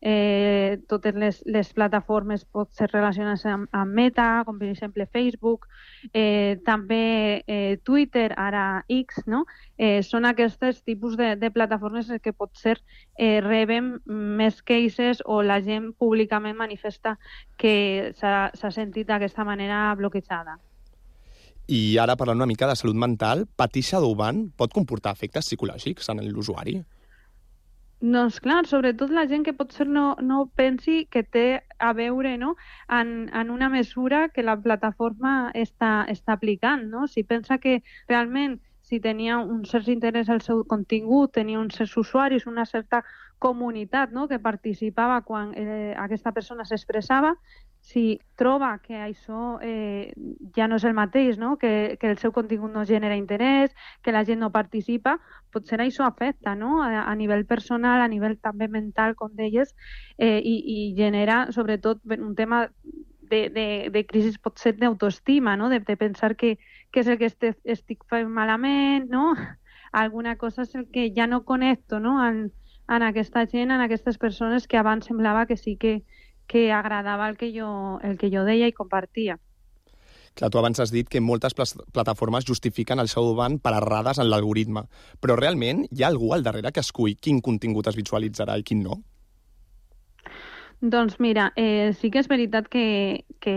[0.00, 5.68] eh, totes les, les plataformes pot ser relacionades amb, amb Meta, com per exemple Facebook,
[6.12, 9.44] eh, també eh, Twitter, ara X, no?
[9.78, 12.80] Eh, són aquests tipus de, de plataformes que pot ser
[13.14, 17.14] eh, reben més cases o la gent públicament manifesta
[17.56, 20.58] que s'ha sentit d'aquesta manera bloquejada.
[21.68, 26.24] I ara, parlant una mica de salut mental, patir shadowban pot comportar efectes psicològics en
[26.26, 26.80] l'usuari?
[28.02, 32.56] Doncs clar, sobretot la gent que potser no, no pensi que té a veure no?
[32.90, 36.88] en, en una mesura que la plataforma està, està aplicant.
[36.90, 37.06] No?
[37.06, 38.58] Si pensa que realment
[38.92, 42.98] si tenia un cert interès al seu contingut, tenia uns certs usuaris, una certa
[43.40, 44.26] comunitat no?
[44.28, 47.30] que participava quan eh, aquesta persona s'expressava,
[47.80, 50.12] si troba que això eh,
[50.54, 51.54] ja no és el mateix, no?
[51.56, 53.72] Que, que el seu contingut no genera interès,
[54.04, 55.16] que la gent no participa,
[55.50, 56.82] potser això afecta no?
[56.84, 59.72] a, a nivell personal, a nivell també mental, com deies,
[60.18, 62.66] eh, i, i genera sobretot un tema
[63.32, 65.70] de, de, de crisi potser d'autoestima, no?
[65.72, 66.58] de, de pensar que,
[66.92, 69.32] que és el que este, estic fent malament, no?
[70.04, 72.18] alguna cosa és el que ja no connecto no?
[72.24, 72.50] en,
[72.88, 76.02] en aquesta gent, en aquestes persones que abans semblava que sí que,
[76.46, 79.38] que agradava el que jo, el que jo deia i compartia.
[80.32, 84.30] Clar, tu abans has dit que moltes plataformes justifiquen el seu ban per errades en
[84.30, 84.86] l'algoritme,
[85.20, 88.80] però realment hi ha algú al darrere que escull quin contingut es visualitzarà i quin
[88.84, 89.02] no?
[90.82, 93.52] Doncs mira, eh, sí que és veritat que, que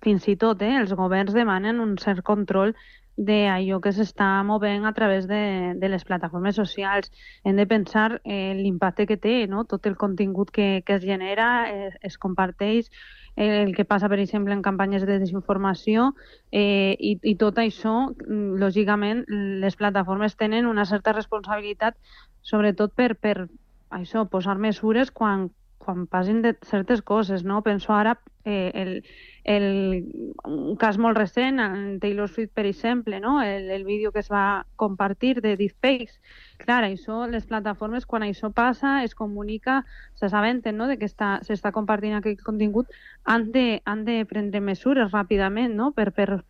[0.00, 2.72] fins i tot eh, els governs demanen un cert control
[3.20, 7.12] d'allò que s'està movent a través de, de les plataformes socials.
[7.44, 9.66] Hem de pensar eh, l'impacte que té, no?
[9.68, 12.88] tot el contingut que, que es genera, eh, es comparteix,
[13.36, 16.14] eh, el que passa, per exemple, en campanyes de desinformació
[16.48, 19.26] eh, i, i tot això, mm, lògicament,
[19.60, 22.00] les plataformes tenen una certa responsabilitat,
[22.40, 23.50] sobretot per, per
[23.92, 25.50] això, posar mesures quan,
[25.90, 27.62] quan passin de certes coses, no?
[27.66, 29.04] Penso ara eh, el,
[29.44, 33.42] el, un cas molt recent, en Taylor Swift, per exemple, no?
[33.42, 36.20] el, el vídeo que es va compartir de deepfakes.
[36.62, 39.82] Clar, això, les plataformes, quan això passa, es comunica,
[40.14, 40.86] se s'aventen no?
[40.86, 42.88] de que s'està compartint aquest contingut,
[43.24, 45.90] han de, han de prendre mesures ràpidament no?
[45.92, 46.44] per, per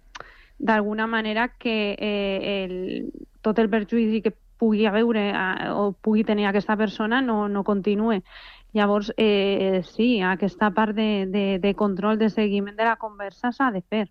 [0.61, 5.33] d'alguna manera que eh, el, tot el perjudici que pugui haver eh,
[5.72, 8.20] o pugui tenir aquesta persona no, no continue.
[8.73, 13.71] Llavors, eh, sí, aquesta part de, de, de control, de seguiment de la conversa s'ha
[13.75, 14.07] de fer.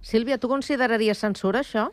[0.00, 1.90] Sílvia, tu consideraries censura, això?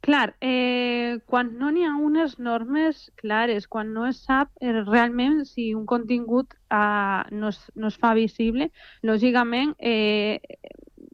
[0.00, 5.44] Clar, eh, quan no n'hi ha unes normes clares, quan no es sap eh, realment
[5.44, 8.70] si un contingut eh, no, es, no es fa visible,
[9.04, 10.40] lògicament eh,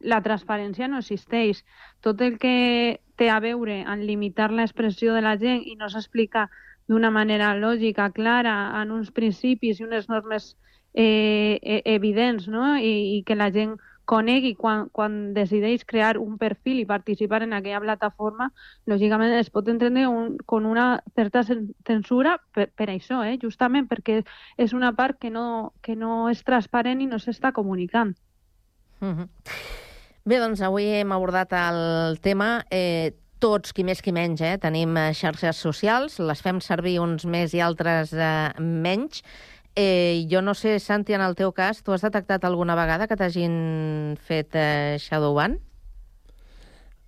[0.07, 1.65] la transparència no existeix.
[2.01, 6.47] Tot el que té a veure en limitar l'expressió de la gent i no s'explica
[6.89, 10.55] d'una manera lògica, clara, en uns principis i unes normes
[10.95, 12.77] eh, e, evidents, no?
[12.79, 17.53] I, i que la gent conegui quan, quan decideix crear un perfil i participar en
[17.57, 18.53] aquella plataforma,
[18.87, 23.35] lògicament es pot entendre un, con una certa censura per, per això, eh?
[23.43, 24.21] justament perquè
[24.57, 28.15] és una part que no, que no és transparent i no s'està comunicant.
[29.01, 29.29] Mm -hmm.
[30.25, 32.65] Bé, doncs avui hem abordat el tema.
[32.71, 34.57] Eh, tots, qui més qui menys, eh?
[34.63, 39.23] tenim eh, xarxes socials, les fem servir uns més i altres eh, menys.
[39.77, 43.19] Eh, jo no sé, Santi, en el teu cas, tu has detectat alguna vegada que
[43.21, 45.59] t'hagin fet eh, Shadowban?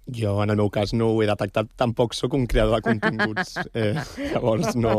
[0.09, 1.69] Jo, en el meu cas, no ho he detectat.
[1.81, 3.57] Tampoc sóc un creador de continguts.
[3.79, 3.93] Eh,
[4.33, 4.95] llavors, no,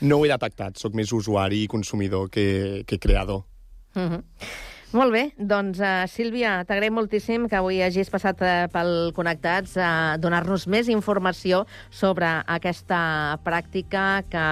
[0.00, 0.76] no ho he detectat.
[0.80, 3.44] Sóc més usuari i consumidor que, que creador.
[3.96, 4.22] Uh -huh.
[4.92, 10.18] Molt bé, doncs uh, Sílvia, t'agraïm moltíssim que avui hagis passat uh, pel Connectats a
[10.20, 14.46] donar-nos més informació sobre aquesta pràctica que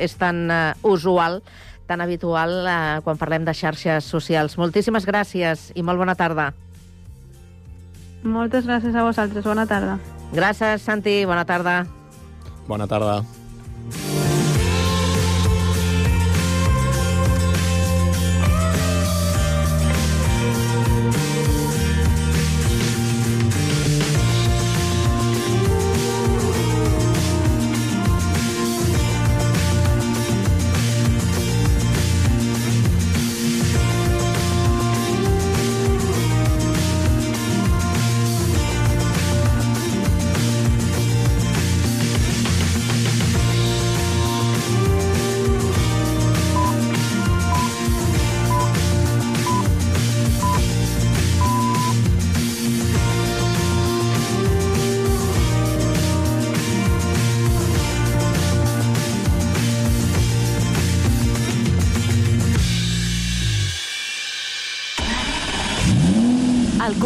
[0.00, 1.42] és tan uh, usual,
[1.86, 4.56] tan habitual uh, quan parlem de xarxes socials.
[4.56, 6.54] Moltíssimes gràcies i molt bona tarda.
[8.24, 9.44] Moltes gràcies a vosaltres.
[9.44, 10.00] Bona tarda.
[10.32, 11.20] Gràcies, Santi.
[11.28, 11.82] Bona tarda.
[12.66, 13.20] Bona tarda.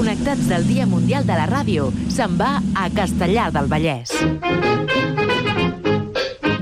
[0.00, 4.16] Connectats del Dia Mundial de la Ràdio se'n va a Castellar del Vallès.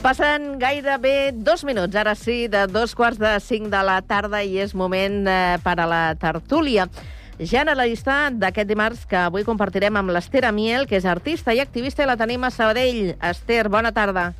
[0.00, 4.56] Passen gairebé dos minuts, ara sí, de dos quarts de cinc de la tarda i
[4.62, 6.86] és moment eh, per a la tertúlia.
[7.36, 12.08] Generalista d'aquest dimarts que avui compartirem amb l'Ester Amiel, que és artista i activista i
[12.08, 13.12] la tenim a Sabadell.
[13.20, 14.30] Ester, bona tarda.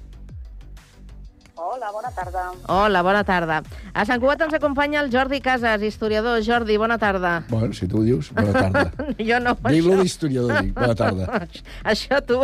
[1.73, 2.45] Hola, bona tarda.
[2.67, 3.61] Hola, bona tarda.
[3.95, 6.41] A Sant Cugat ens acompanya el Jordi Casas, historiador.
[6.43, 7.45] Jordi, bona tarda.
[7.49, 8.83] Bueno, si tu ho dius, bona tarda.
[9.29, 10.01] jo no, Dic-lo això.
[10.03, 10.73] d'historiador, dic.
[10.75, 11.45] Bona tarda.
[11.93, 12.41] Això tu.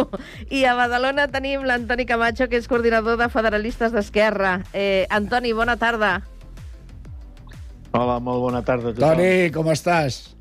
[0.47, 4.61] I a Badalona tenim l'Antoni Camacho, que és coordinador de Federalistes d'Esquerra.
[4.73, 6.21] Eh, Antoni, bona tarda.
[7.97, 9.09] Hola, molt bona tarda a tothom.
[9.11, 10.36] Toni, com estàs?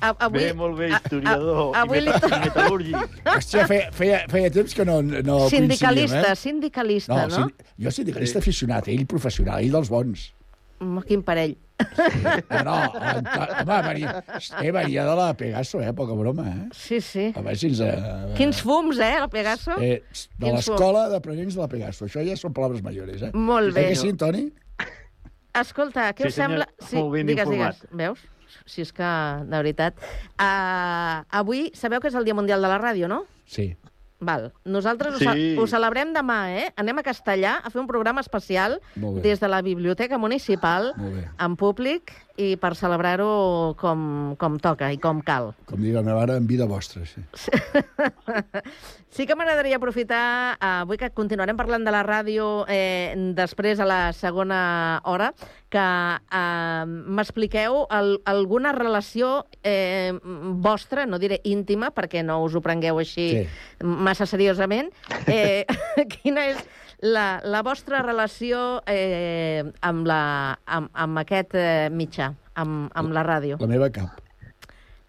[0.00, 3.20] A, avui, Bé, molt bé, historiador a- a- avui i, li meta, metal·lúrgic.
[3.24, 6.36] Hòstia, feia, feia, feia temps que no, no sindicalista, coincidíem, eh?
[6.36, 7.36] sindicalista, no?
[7.36, 7.54] sin-
[7.86, 10.26] jo sindicalista aficionat, ell professional, ell dels bons.
[11.08, 11.56] Quin parell.
[12.50, 12.74] No, no,
[13.64, 14.12] home, venia,
[14.60, 15.92] eh, venia de la Pegaso, eh?
[15.96, 16.68] Poca broma, eh?
[16.76, 17.30] Sí, sí.
[17.34, 17.80] A veure si ens...
[17.80, 19.76] Eh, Quins fums, eh, el Pegaso?
[19.80, 20.02] Eh,
[20.40, 22.04] de l'escola d'aprenents de la Pegaso.
[22.08, 23.32] Això ja són paraules majores, eh?
[23.32, 23.86] Molt bé.
[23.86, 24.46] Eh que sí, Toni?
[25.56, 26.66] Escolta, què Sí, us sembla...
[26.84, 27.80] senyor, molt ben digues, informat.
[27.80, 27.96] digues.
[28.04, 28.24] Veus?
[28.66, 29.08] Si és que,
[29.46, 29.94] de veritat.
[30.36, 33.24] Uh, avui sabeu que és el Dia Mundial de la Ràdio, no?
[33.46, 33.76] Sí.
[34.18, 34.50] Val.
[34.64, 35.26] Nosaltres Sí.
[35.26, 36.72] ho, ce- ho celebrem demà, eh?
[36.76, 38.80] Anem a Castellà a fer un programa especial
[39.22, 40.94] des de la Biblioteca Municipal,
[41.38, 45.52] en públic, i per celebrar-ho com, com toca i com cal.
[45.68, 47.22] Com diu la meva mare, en vida vostra, sí.
[49.10, 53.88] Sí que m'agradaria aprofitar, eh, avui que continuarem parlant de la ràdio eh, després a
[53.88, 55.32] la segona hora,
[55.72, 60.12] que eh, m'expliqueu alguna relació eh,
[60.62, 63.46] vostra, no diré íntima, perquè no us ho prengueu així Sí.
[63.82, 64.92] massa seriosament.
[65.26, 65.64] Eh,
[66.22, 66.60] quina és
[67.00, 70.20] la, la vostra relació eh, amb, la,
[70.64, 73.58] amb, amb aquest eh, mitjà, amb, amb la ràdio?
[73.60, 74.22] La meva cap.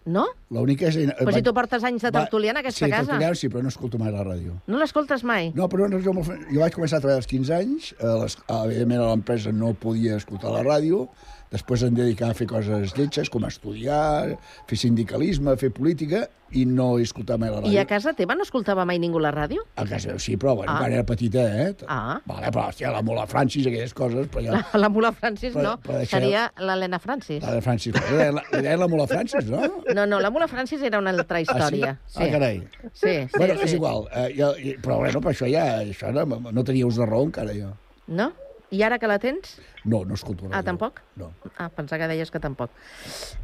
[0.08, 0.24] No?
[0.54, 0.96] L'única és...
[1.18, 3.10] Però si tu portes anys de tertulià en aquesta sí, casa.
[3.10, 4.56] tertulià, sí, però no escolto mai la ràdio.
[4.70, 5.50] No l'escoltes mai?
[5.56, 8.62] No, però no, jo, jo vaig començar a treballar als 15 anys, a les, a,
[8.70, 11.04] evidentment a l'empresa no podia escoltar la ràdio,
[11.52, 14.36] després em dedicava a fer coses lletges, com estudiar,
[14.68, 17.72] fer sindicalisme, fer política, i no escoltar mai la ràdio.
[17.74, 19.66] I a casa teva no escoltava mai ningú la ràdio?
[19.76, 20.78] A casa sí, però bueno, Ah.
[20.80, 21.74] quan era petita, eh?
[21.86, 22.20] Ah.
[22.24, 24.52] Vale, però, hòstia, la Mola Francis, aquelles coses, però ja...
[24.72, 27.42] La, la Mula Francis Però- no, però deixeu- seria l'Helena Francis.
[27.44, 29.60] La de Francis, deien la, deien la Mola Francis, no?
[29.94, 31.98] No, no, la Mula Francis era una altra història.
[32.00, 32.22] Ah, sí?
[32.24, 32.62] Ah, carai.
[32.94, 33.60] Sí, sí, bueno, sí.
[33.64, 34.08] és igual.
[34.14, 34.52] Eh, jo,
[34.82, 37.74] però bueno, per això ja això no, no ús de raó encara, jo.
[38.08, 38.32] No?
[38.70, 39.56] I ara que la tens?
[39.84, 41.00] No, no escolto Ah, tampoc?
[41.16, 41.32] No.
[41.56, 42.70] Ah, pensava que deies que tampoc.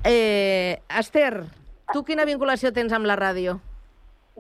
[0.05, 1.45] Eh, Esther,
[1.93, 3.59] tu quina vinculació tens amb la ràdio?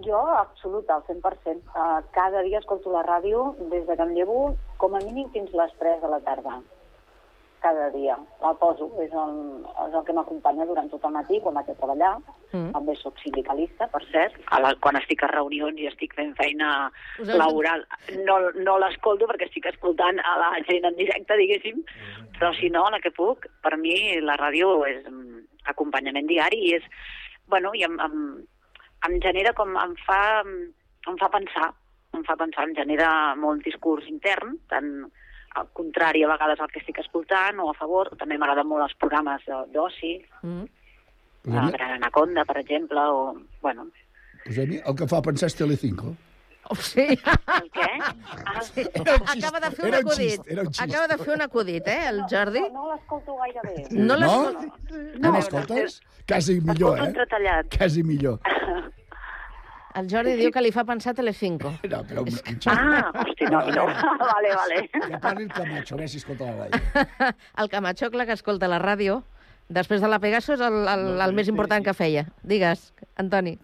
[0.04, 1.62] Jo, absolut, al 100%.
[1.70, 5.52] Uh, cada dia escolto la ràdio des de que em llevo com a mínim fins
[5.54, 6.58] les 3 de la tarda.
[7.64, 8.18] Cada dia.
[8.44, 8.90] La poso.
[9.00, 9.36] És el,
[9.86, 12.10] és el que m'acompanya durant tot el matí quan vaig a treballar.
[12.50, 12.74] Mm.
[12.74, 14.36] També sóc sindicalista, per cert.
[14.52, 16.74] A la, quan estic a reunions i estic fent feina
[17.24, 17.86] Us laboral,
[18.28, 21.80] no, no l'escolto perquè estic escoltant a la gent en directe, diguéssim,
[22.36, 25.40] però si no, la que puc, per mi la ràdio és mm,
[25.72, 26.86] acompanyament diari i és,
[27.48, 28.20] bueno, i em, em,
[29.08, 31.72] em genera com, em fa, em fa pensar,
[32.14, 33.10] em fa pensar, em genera
[33.40, 34.92] molt discurs intern, tant
[35.54, 38.10] al contrari a vegades al que estic escoltant, o a favor.
[38.18, 40.64] També m'agraden molt els programes de- d'oci, Mm.
[41.44, 43.34] la Gran Anaconda, per exemple, o...
[43.62, 43.86] Bueno,
[44.44, 46.14] Pues a mi el que fa pensar és Telecinco.
[46.70, 47.00] Oh, sí.
[47.00, 47.88] El què?
[48.00, 48.80] Ah, sí.
[48.94, 50.16] Era un Acaba de fer un acudit.
[50.16, 50.68] xist, un.
[50.80, 52.60] Acaba de fer un acudit, eh, el Jordi?
[52.72, 53.86] No l'escolto gaire bé.
[53.90, 54.50] No No?
[54.50, 54.96] l'escolto.
[55.18, 56.00] No m'escoltes?
[56.26, 57.12] Quasi millor, eh?
[57.78, 58.38] Quasi millor.
[59.94, 61.70] El Jordi diu que li fa pensar Telecinco.
[61.92, 62.24] No, però...
[62.72, 63.84] Ah, hosti, no, no.
[64.32, 64.80] vale, vale.
[64.90, 67.34] Que parli el Camacho, a veure si escolta la ràdio.
[67.62, 69.20] El Camacho, clar, que escolta la ràdio,
[69.68, 72.26] després de la Pegaso és el, el, el més important que feia.
[72.42, 72.88] Digues,
[73.22, 73.54] Antoni.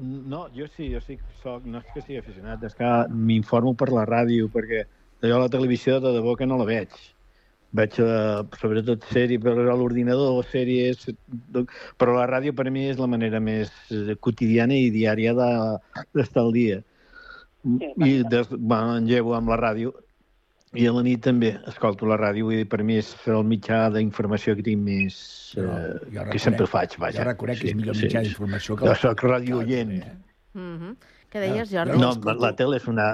[0.00, 3.76] No, jo sí, jo sí que soc, no és que sigui aficionat, és que m'informo
[3.78, 4.86] per la ràdio, perquè
[5.24, 6.96] jo la televisió de debò que no la veig.
[7.74, 11.08] Veig eh, sobretot sèrie per l'ordinador, sèries...
[11.98, 16.44] Però la ràdio per mi és la manera més eh, quotidiana i diària de- d'estar
[16.44, 16.80] al dia.
[17.64, 19.94] I des, bueno, engego amb la ràdio
[20.74, 23.88] i a la nit també escolto la ràdio, vull dir, per mi és el mitjà
[23.94, 25.18] d'informació que tinc més...
[25.54, 27.18] Jo- Eh, que sempre reconec- faig, vaja.
[27.22, 29.92] jo reconec que és millor mitjà d'informació que Jo la- soc radioient.
[30.54, 30.96] Mm -hmm.
[31.34, 31.96] Què deies, Jordi?
[31.98, 33.04] No, la tele és una...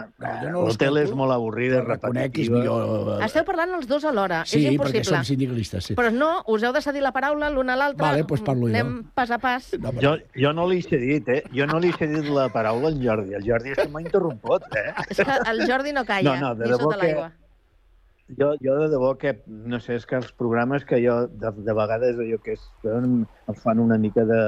[0.42, 2.58] jo no la tele és molt avorrida, reconec que és repetitiva.
[2.84, 3.22] millor...
[3.24, 5.04] Esteu parlant els dos alhora, Sí, és perquè impossible.
[5.16, 5.96] som sindicalistes, sí.
[5.96, 8.02] Però no, us heu de cedir la paraula l'un a l'altre.
[8.04, 8.74] Vale, doncs parlo jo.
[8.74, 9.70] Anem pas a pas.
[10.04, 11.40] Jo, jo no li he cedit, eh?
[11.56, 13.32] Jo no li he cedit la paraula al Jordi.
[13.40, 14.90] El Jordi és que m'ha interromput, eh?
[15.08, 17.30] És que el Jordi no calla, No, no, de ni debò sota que- l'aigua.
[18.38, 21.72] Jo, jo de debò que, no sé, és que els programes que jo, de, de
[21.74, 23.24] vegades, allò que és, em
[23.64, 24.42] fan una mica de,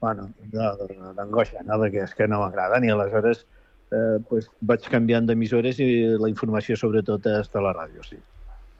[0.00, 1.78] bueno, de- de- d'angoixa, no?
[1.82, 3.46] Perquè és que no m'agraden i aleshores
[3.90, 5.88] eh, pues, vaig canviant d'emissores i
[6.20, 8.18] la informació sobretot està a la ràdio, sí.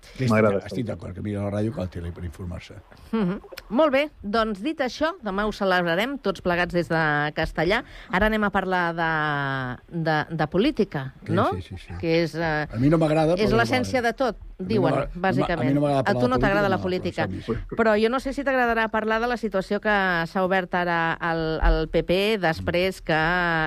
[0.08, 2.74] Estic, M'agrada estic d'acord, que mira la ràdio que la tele per informar-se.
[3.12, 3.40] Mm -hmm.
[3.68, 7.82] Molt bé, doncs dit això, demà ho celebrarem tots plegats des de Castellà.
[8.10, 11.50] Ara anem a parlar de, de, de política, Sí, no?
[11.54, 11.92] sí, sí, sí.
[12.00, 15.70] Que és, eh, A mi no m'agrada, és l'essència de tot, diuen, m'agrada- bàsicament.
[15.70, 17.52] a no a tu no t'agrada la política, política.
[17.70, 21.12] no, però jo no sé si t'agradarà parlar de la situació que s'ha obert ara
[21.14, 23.14] al, al PP després que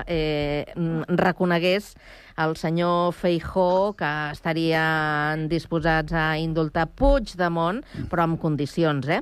[0.06, 1.94] eh, mm, reconegués
[2.38, 9.18] el senyor Feijó que estarien disposats a indultar Puigdemont, però amb condicions, eh?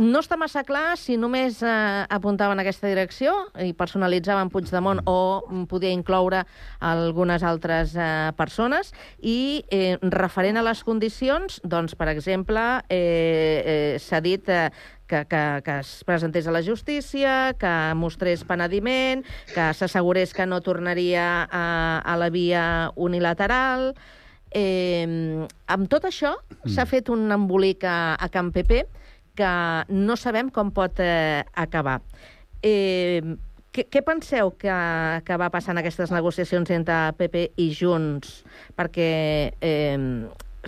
[0.00, 5.44] No està massa clar si només eh, apuntaven en aquesta direcció i personalitzaven Puigdemont o
[5.46, 6.46] mm, podia incloure
[6.80, 11.13] algunes altres eh, persones i eh, referent a les condicions,
[11.62, 14.70] doncs, per exemple, eh, eh, s'ha dit eh,
[15.06, 20.60] que, que, que es presentés a la justícia, que mostrés penediment, que s'assegurés que no
[20.60, 23.94] tornaria a, a la via unilateral...
[24.54, 25.02] Eh,
[25.66, 26.28] amb tot això
[26.70, 28.84] s'ha fet un embolic a, a Can PP
[29.34, 29.50] que
[29.90, 31.96] no sabem com pot eh, acabar.
[32.62, 33.18] Eh,
[33.74, 34.74] què, què penseu que,
[35.26, 38.44] que va passar en aquestes negociacions entre PP i Junts?
[38.78, 39.10] Perquè
[39.58, 39.98] eh,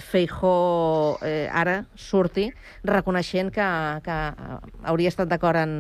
[0.03, 2.51] Feijó eh, ara surti
[2.85, 3.67] reconeixent que,
[4.05, 4.19] que
[4.85, 5.75] hauria estat d'acord en,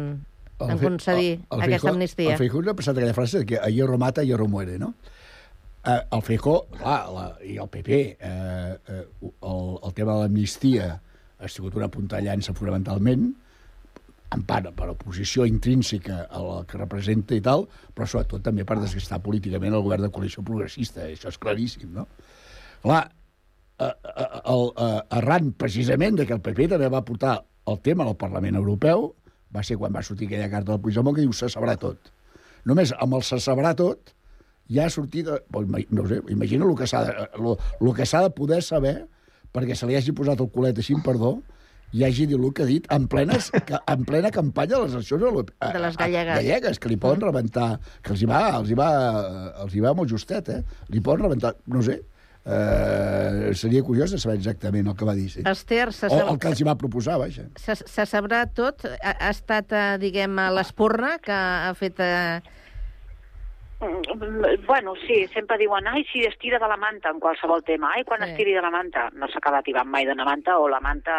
[0.60, 2.34] en concedir aquesta amnistia?
[2.34, 4.94] El Feijó ha passat aquella frase que a hierro mata, a hierro muere, no?
[5.86, 10.94] Eh, el Feijó, clar, la, i el PP, eh, eh, el, el tema de l'amnistia
[11.38, 13.28] ha sigut una puntallança fonamentalment,
[14.34, 18.80] en part per oposició intrínseca a la que representa i tal, però sobretot també per
[18.80, 22.08] desgastar políticament el govern de coalició progressista, això és claríssim, no?
[22.82, 23.04] Clar,
[23.78, 28.04] eh, eh, el, eh, arran precisament de que el PP també va portar el tema
[28.06, 29.10] al Parlament Europeu,
[29.54, 32.12] va ser quan va sortir aquella carta del Puigdemont que diu se sabrà tot.
[32.66, 34.12] Només amb el se sabrà tot
[34.70, 35.28] ja ha sortit...
[35.90, 38.96] No sé, imagina el que s'ha de, lo, lo que s'ha de poder saber
[39.54, 41.36] perquè se li hagi posat el culet així, perdó,
[41.94, 45.22] i hagi dit el que ha dit en, plenes, en plena campanya de les eleccions
[45.22, 46.34] europe- De les gallegues.
[46.42, 48.88] gallegues, que li poden rebentar, que els hi va, els hi va,
[49.62, 50.58] els hi va molt justet, eh?
[50.92, 52.02] Li poden rebentar, no sé,
[52.46, 55.42] eh, seria curiós de saber exactament el que va dir, sí.
[55.44, 56.28] Esther, se, O sab...
[56.32, 57.48] el que els hi va proposar, vaja.
[57.58, 58.84] se, se sabrà tot?
[59.02, 61.98] Ha, ha estat, eh, diguem, a l'espurna que ha fet...
[62.00, 62.40] Eh...
[63.80, 67.90] Mm, Bueno, sí, sempre diuen, ai, si es tira de la manta en qualsevol tema.
[67.94, 68.30] Ai, quan Sí.
[68.30, 69.10] es tiri de la manta.
[69.12, 71.12] No s'acaba tirant mai de la manta o la manta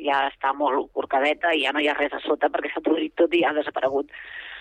[0.00, 3.12] ja està molt corcadeta i ja no hi ha res a sota perquè s'ha produït
[3.20, 4.08] tot i ha desaparegut.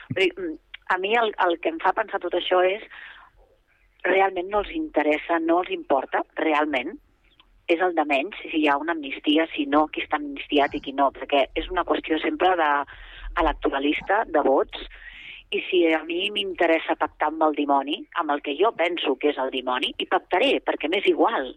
[0.10, 0.58] Vull dir, mm,
[0.90, 2.82] A mi el, el que em fa pensar tot això és
[4.04, 6.96] realment no els interessa, no els importa, realment,
[7.70, 10.82] és el de menys, si hi ha una amnistia, si no, qui està amnistiat i
[10.82, 12.70] qui no, perquè és una qüestió sempre de
[13.38, 14.88] electoralista, de vots,
[15.52, 19.32] i si a mi m'interessa pactar amb el dimoni, amb el que jo penso que
[19.34, 21.52] és el dimoni, i pactaré, perquè m'és igual,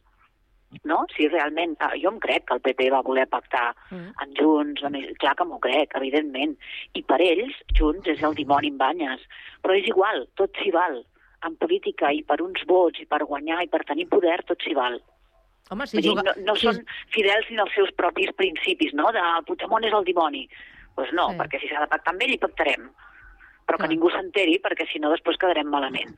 [0.88, 1.02] no?
[1.16, 1.76] Si realment...
[1.84, 4.12] ah, Jo em crec que el PP va voler pactar Mm.
[4.24, 4.96] amb Junts, amb...
[5.20, 6.54] clar que m'ho crec, evidentment.
[6.96, 9.20] I per ells, Junts és el dimoni en banyes.
[9.60, 11.02] Però és igual, tot s'hi val.
[11.46, 14.74] En política i per uns vots i per guanyar i per tenir poder, tot s'hi
[14.74, 15.00] val.
[15.70, 19.10] Home, si juga- no, no si- són fidels ni als seus propis principis, no?
[19.12, 20.46] De Puigdemont és el dimoni.
[20.46, 21.36] Doncs pues no, Sí.
[21.38, 22.90] perquè si s'ha de pactar amb ell, hi pactarem.
[23.66, 23.88] Però Clar.
[23.88, 26.14] que ningú s'enteri, perquè si no després quedarem malament.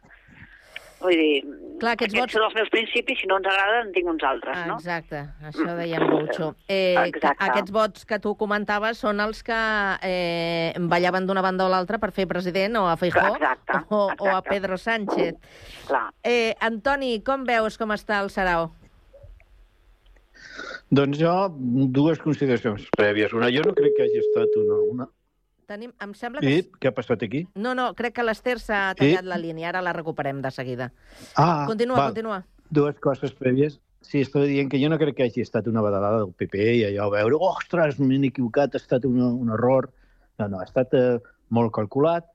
[1.04, 1.42] Vull dir,
[1.82, 4.22] Clar, aquests aquests vots- són els meus principis, si no ens agrada en tinc uns
[4.24, 4.76] altres, no?
[4.78, 6.46] Exacte, això deia en Boucho.
[6.68, 7.44] Eh, que Exacte.
[7.44, 9.58] aquests vots que tu comentaves són els que
[10.02, 14.06] eh, ballaven d'una banda o l'altra per fer president o a Feijó Exacte, o, o
[14.06, 14.48] a exacte.
[14.50, 15.34] Pedro Sánchez.
[15.88, 16.06] Clar.
[16.22, 18.70] Eh, Antoni, com veus com està el Sarau?
[20.94, 21.34] Doncs jo,
[21.90, 23.32] dues consideracions prèvies.
[23.34, 24.80] Una, jo no crec que hagi estat una...
[24.94, 25.08] una...
[25.66, 26.50] Tenim, em sembla que...
[26.60, 27.44] I què ha passat aquí?
[27.56, 29.00] No, no, crec que l'Ester s'ha Sí?
[29.14, 30.90] tallat la línia, ara la recuperem de seguida.
[31.36, 32.12] Ah, continua, val.
[32.12, 32.42] continua.
[32.70, 33.78] Dues coses prèvies.
[34.04, 36.82] Sí, estava dient que jo no crec que hagi estat una badalada del PP i
[36.90, 39.88] allò veure, ostres, m'he equivocat, ha estat una, un error.
[40.38, 42.26] No, no, ha estat eh, molt calculat.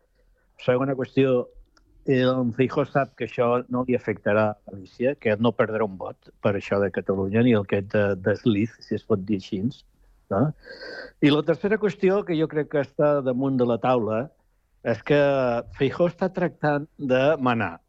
[0.66, 1.44] Segona qüestió,
[2.08, 6.00] eh, en Feijó sap que això no li afectarà a Galícia, que no perdrà un
[6.02, 9.62] vot per això de Catalunya, ni el que de, desliz, si es pot dir així.
[10.30, 10.42] No?
[11.26, 14.28] I la tercera qüestió, que jo crec que està damunt de la taula,
[14.88, 15.20] és que
[15.76, 17.80] Feijó està tractant de manar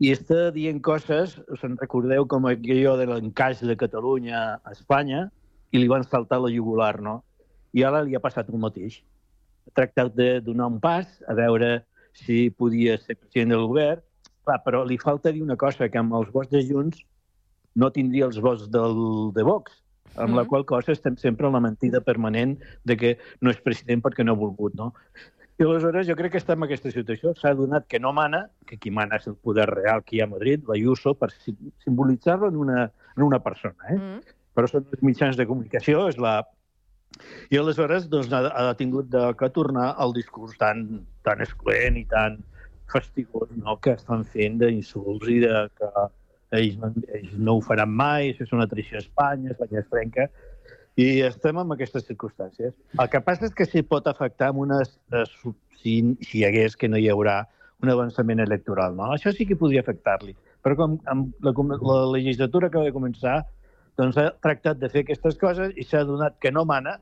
[0.00, 5.26] i està dient coses, us en recordeu com aquello de l'encaix de Catalunya a Espanya,
[5.72, 7.20] i li van saltar la jugular, no?
[7.76, 9.02] I ara li ha passat el mateix.
[9.68, 11.82] Ha tractat de donar un pas, a veure
[12.16, 14.00] si podia ser president del govern,
[14.44, 17.02] Clar, però li falta dir una cosa, que amb els vots de Junts
[17.76, 18.96] no tindria els vots del,
[19.36, 19.74] de Vox,
[20.16, 20.48] amb la Mhm.
[20.48, 24.32] qual cosa estem sempre en la mentida permanent de que no és president perquè no
[24.32, 24.94] ha volgut, no?
[25.58, 27.34] I aleshores jo crec que estem en aquesta situació.
[27.36, 30.24] S'ha donat que no mana, que qui mana és el poder real que hi ha
[30.24, 33.76] a Madrid, la Ayuso, per sim- simbolitzar-lo en, una, en una persona.
[33.90, 33.96] Eh?
[33.98, 34.20] Mm.
[34.56, 36.46] Però són els mitjans de comunicació, és la...
[37.50, 42.04] I aleshores doncs, ha, ha tingut de, que tornar al discurs tan, tan excloent i
[42.06, 42.38] tan
[42.90, 43.76] fastigós no?
[43.82, 45.88] que estan fent d'insults i de que
[46.52, 49.88] ells, no- ells no ho faran mai, això és una traïció a Espanya, Espanya es
[49.90, 50.28] trenca,
[50.96, 52.74] i estem en aquestes circumstàncies.
[52.98, 55.24] El que passa és que s'hi pot afectar amb unes, eh,
[55.80, 57.44] si, si hi hagués que no hi haurà
[57.82, 58.96] un avançament electoral.
[58.96, 59.12] No?
[59.14, 60.34] Això sí que podria afectar-li.
[60.60, 63.38] Però com amb la, la legislatura que va començar,
[63.96, 66.98] doncs ha tractat de fer aquestes coses i s'ha donat que no mana,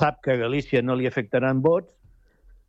[0.00, 1.92] sap que a Galícia no li afectaran vots,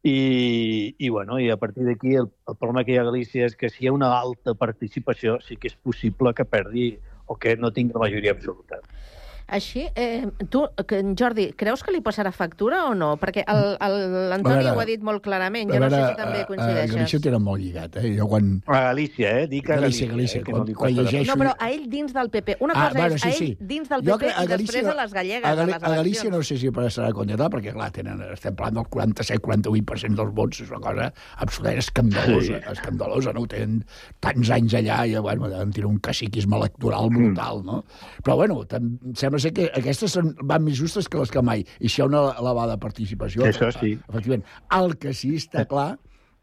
[0.04, 3.48] i, i, bueno, i a partir d'aquí el, el problema que hi ha a Galícia
[3.50, 6.94] és que si hi ha una alta participació sí que és possible que perdi
[7.28, 8.80] o que no tingui la majoria absoluta.
[9.52, 13.16] Així, eh, tu, que, Jordi, creus que li passarà factura o no?
[13.18, 16.18] Perquè l'Antoni A veure, ho ha dit molt clarament, A jo no sé veure, si
[16.20, 16.96] també a- A coincideixes.
[16.96, 18.12] Galícia ho tenen molt lligat, eh?
[18.18, 18.62] Jo quan...
[18.68, 19.48] A Galícia, eh?
[19.48, 21.10] Dic a Galícia, Galícia, Galícia, eh, quan, quan passarà.
[21.10, 21.32] llegeixo...
[21.34, 22.58] No, però a ell dins del PP.
[22.60, 23.58] Una Ah, cosa bueno, és sí, a ell sí.
[23.60, 25.72] dins del Jo PP crec- a i després Galícia- a les gallegues, a, a, Gali
[25.74, 30.16] les a Galícia no sé si passarà contra perquè clar, tenen, estem parlant del 47-48%
[30.20, 32.72] dels vots, és una cosa absolutament escandalosa, Sí.
[32.72, 33.42] escandalosa, no?
[33.42, 33.84] Ho tenen
[34.20, 37.84] tants anys allà i bueno, deuen tenir un caciquisme electoral brutal, no?
[38.24, 38.62] Però bueno,
[39.16, 42.26] sembla ser que aquestes són, van més justes que les que mai, i ha una
[42.40, 43.46] elevada participació...
[43.48, 43.96] Això sí.
[44.10, 44.46] Efectivament.
[44.78, 45.90] El que sí està clar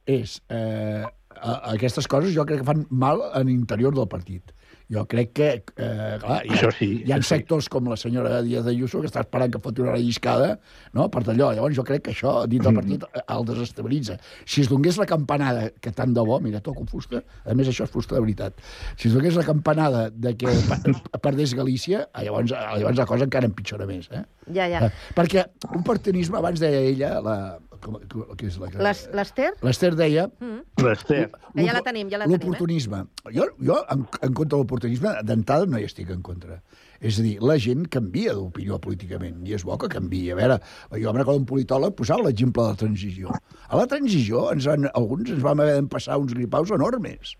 [0.06, 1.04] és eh,
[1.42, 4.55] aquestes coses jo crec que fan mal a l'interior del partit.
[4.92, 5.48] Jo crec que,
[5.82, 7.32] eh, clar, hi ha, Això sí, hi ha això sí.
[7.34, 10.52] sectors com la senyora Díaz Ayuso que està esperant que foti una relliscada
[10.94, 11.48] no, per d'allò.
[11.56, 14.18] Llavors jo crec que això dins del partit eh, el desestabilitza.
[14.44, 17.88] Si es donés la campanada, que tant de bo, mira, toco fusta, a més això
[17.88, 18.62] és fusta de veritat,
[18.94, 20.54] si es donés la campanada de que
[21.26, 24.06] perdés Galícia, eh, llavors, eh, llavors la cosa encara empitjora més.
[24.14, 24.22] Eh?
[24.54, 24.86] Ja, ja.
[24.86, 27.36] Eh, Perquè un partidisme, abans deia ella, la,
[27.82, 28.80] com, com, què és la que...
[28.82, 29.50] Les- L'Ester?
[29.66, 30.26] L'Ester deia...
[30.40, 30.62] Mm.
[30.84, 31.20] L'Ester.
[31.54, 32.46] Que ja la tenim, ja la tenim, eh?
[32.46, 33.04] L'oportunisme.
[33.34, 36.60] Jo, jo en, en contra de l'oportunisme, d'entrada no hi estic en contra.
[37.00, 40.32] És a dir, la gent canvia d'opinió políticament, i és bo que canvia.
[40.34, 40.60] A veure,
[40.96, 43.34] jo em recordo un politòleg posava l'exemple de la transició.
[43.68, 47.36] A la transició, ens van, alguns ens vam haver d'empassar uns gripaus enormes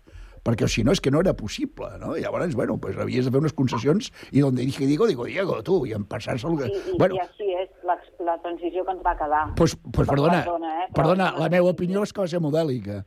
[0.47, 2.13] perquè si no és que no era possible, no?
[2.15, 5.57] I llavors, bueno, pues havies de fer unes concessions i donde dije digo, digo Diego,
[5.61, 6.69] tu, i empassar-se el que...
[6.71, 7.95] I, i, Bueno, I així és la,
[8.27, 9.45] la transició que ens va quedar.
[9.55, 13.01] pues, pues perdona, Perdona, eh, però- perdona, la meva opinió és que va ser modèlica.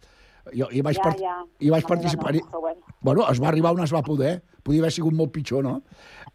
[0.57, 1.21] Jo hi vaig, Ja, part...
[1.21, 1.37] ja.
[1.61, 2.35] hi vaig meva participar...
[2.35, 2.81] no, però bueno.
[3.01, 4.43] Bueno, es va arribar on es va poder.
[4.63, 5.83] Podia haver sigut molt pitjor, no?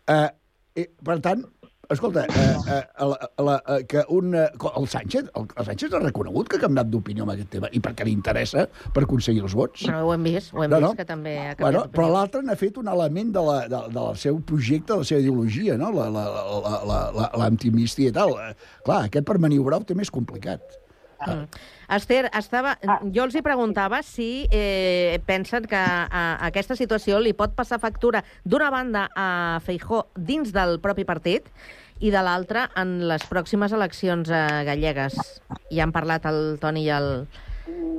[0.07, 0.29] Eh,
[0.75, 1.43] eh, per tant,
[1.89, 5.99] escolta, eh, eh, la, la, eh, que un, eh, el Sánchez, el, el Sánchez ha
[5.99, 9.53] reconegut que ha canviat d'opinió amb aquest tema i perquè li interessa per aconseguir els
[9.57, 9.83] vots.
[9.85, 10.95] Però ho hem vist, ho hem No, vist, no.
[10.95, 13.99] que també ha canviat Bueno, però l'altre n'ha fet un element de la, de, de
[13.99, 15.91] la seu projecte, de la seva ideologia, no?
[15.91, 17.31] La- la- la- la- la- la-
[18.09, 18.31] i tal.
[18.39, 20.61] Eh, clar, aquest per maniobrar ho té més complicat.
[21.25, 21.45] Mm.
[21.95, 22.75] Esther, estava,
[23.13, 28.23] jo els hi preguntava si eh, pensen que a, aquesta situació li pot passar factura
[28.43, 31.47] d'una banda a Feijó dins del propi partit
[32.03, 35.15] i de l'altra en les pròximes eleccions eh, gallegues.
[35.71, 37.27] Ja han parlat el Toni i el...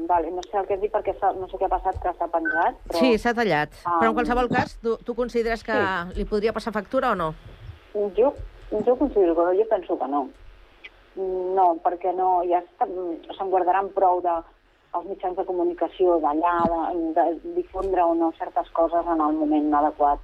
[0.07, 2.29] vale, no sé el que has dit perquè no sé què ha passat, que s'ha
[2.31, 3.01] penjat, però...
[3.01, 3.73] Sí, s'ha tallat.
[3.83, 5.79] Però en Um, qualsevol cas, tu, tu consideres que
[6.15, 7.33] li podria passar factura o no?
[8.19, 8.35] Jo,
[8.71, 10.29] jo considero que no, jo penso que no.
[11.17, 14.35] No, perquè no, ja se'n guardaran prou de
[14.97, 16.55] els mitjans de comunicació d'allà,
[17.17, 20.21] de, de difondre o no certes coses en el moment adequat.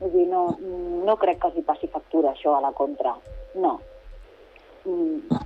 [0.00, 0.44] Vull dir, no,
[1.06, 3.14] no crec que els hi passi factura això a la contra.
[3.54, 3.78] No.
[4.84, 5.38] Mm,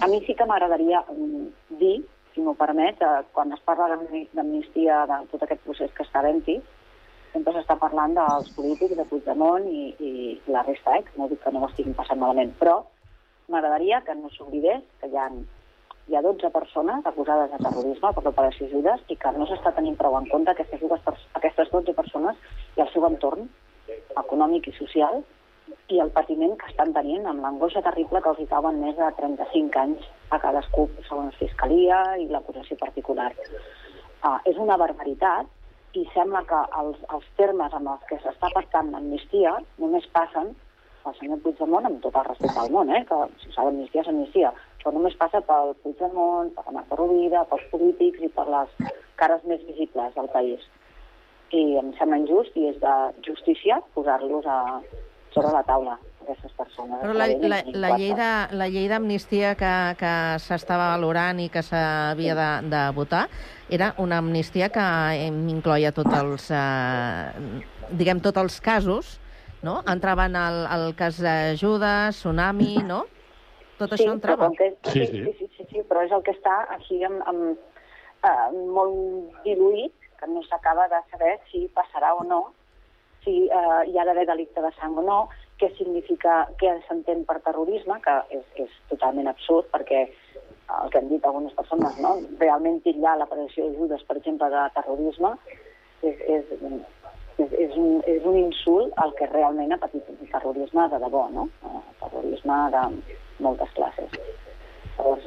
[0.00, 1.46] A mi sí que m'agradaria mm,
[1.80, 1.98] dir,
[2.34, 6.20] si m'ho permet, eh, quan es parla d'amni- d'amnistia de tot aquest procés que està
[6.20, 6.56] havent-hi,
[7.32, 11.04] sempre s'està parlant dels polítics, de Puigdemont i, i la resta, eh?
[11.16, 12.78] no dic que no ho estiguin passant malament, però
[13.50, 15.26] m'agradaria que no s'oblidés que hi ha,
[16.08, 19.98] hi ha 12 persones acusades de terrorisme per l'operació Judes i que no s'està tenint
[19.98, 22.38] prou en compte aquestes, dues, aquestes 12 persones
[22.78, 23.50] i el seu entorn
[24.22, 25.22] econòmic i social
[25.90, 29.10] i el patiment que estan tenint amb l'angoixa terrible que els hi cauen més de
[29.18, 33.30] 35 anys a cadascú, segons Fiscalia i l'acusació particular.
[34.20, 35.48] Uh, és una barbaritat
[35.98, 40.52] i sembla que els, els termes amb els que s'està pactant l'amnistia només passen
[41.06, 44.52] el senyor Puigdemont, amb tot el respecte al món, eh, que si s'ha d'amnistia, s'amnistia,
[44.82, 48.76] però només passa pel Puigdemont, per la Marta Rovira, pels polítics i per les
[49.16, 50.60] cares més visibles del país.
[51.52, 52.94] I em sembla injust i és de
[53.26, 54.80] justícia posar-los a,
[55.34, 57.00] sobre la taula, aquestes persones.
[57.02, 61.62] Però la, la, la llei de- la llei d'amnistia que, que s'estava valorant i que
[61.62, 63.24] s'havia de, de votar
[63.68, 64.84] era una amnistia que
[65.26, 69.19] incloia tots els, eh, diguem, tots els casos,
[69.62, 69.80] no?
[69.86, 73.04] Entraven el, el cas de Judas, Tsunami, no?
[73.80, 74.50] Tot això però entrava.
[74.56, 77.58] que, sí, sí, sí, sí, sí, però és el que està així amb, amb,
[78.28, 82.42] eh, molt diluït, que no s'acaba de saber si passarà o no,
[83.24, 85.20] si eh, hi ha d'haver delicte de sang o no,
[85.60, 90.06] què significa, què s'entén per terrorisme, que és, és totalment absurd, perquè
[90.70, 92.14] el que han dit algunes persones, no?
[92.40, 95.34] realment titllar l'aparició de Judes, per exemple, de terrorisme,
[96.06, 96.52] és, és,
[97.44, 101.24] és, és, un, és un insult al que realment ha patit el terrorisme de debò,
[101.34, 101.48] no?
[101.64, 102.84] Eh, terrorisme de
[103.46, 104.18] moltes classes.
[104.98, 105.24] Llavors,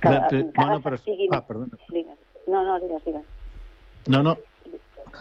[0.00, 1.34] que No, però- encara no, però- s'estiguin...
[1.34, 1.78] ah, perdona.
[1.90, 2.18] Digues.
[2.46, 3.24] No, no, digues, digues.
[4.08, 4.36] No, no.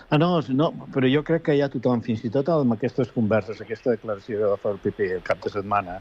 [0.09, 3.61] Ah, no, no, però jo crec que ja tothom, fins i tot amb aquestes converses,
[3.61, 5.99] aquesta declaració que va fer el PP el cap de setmana,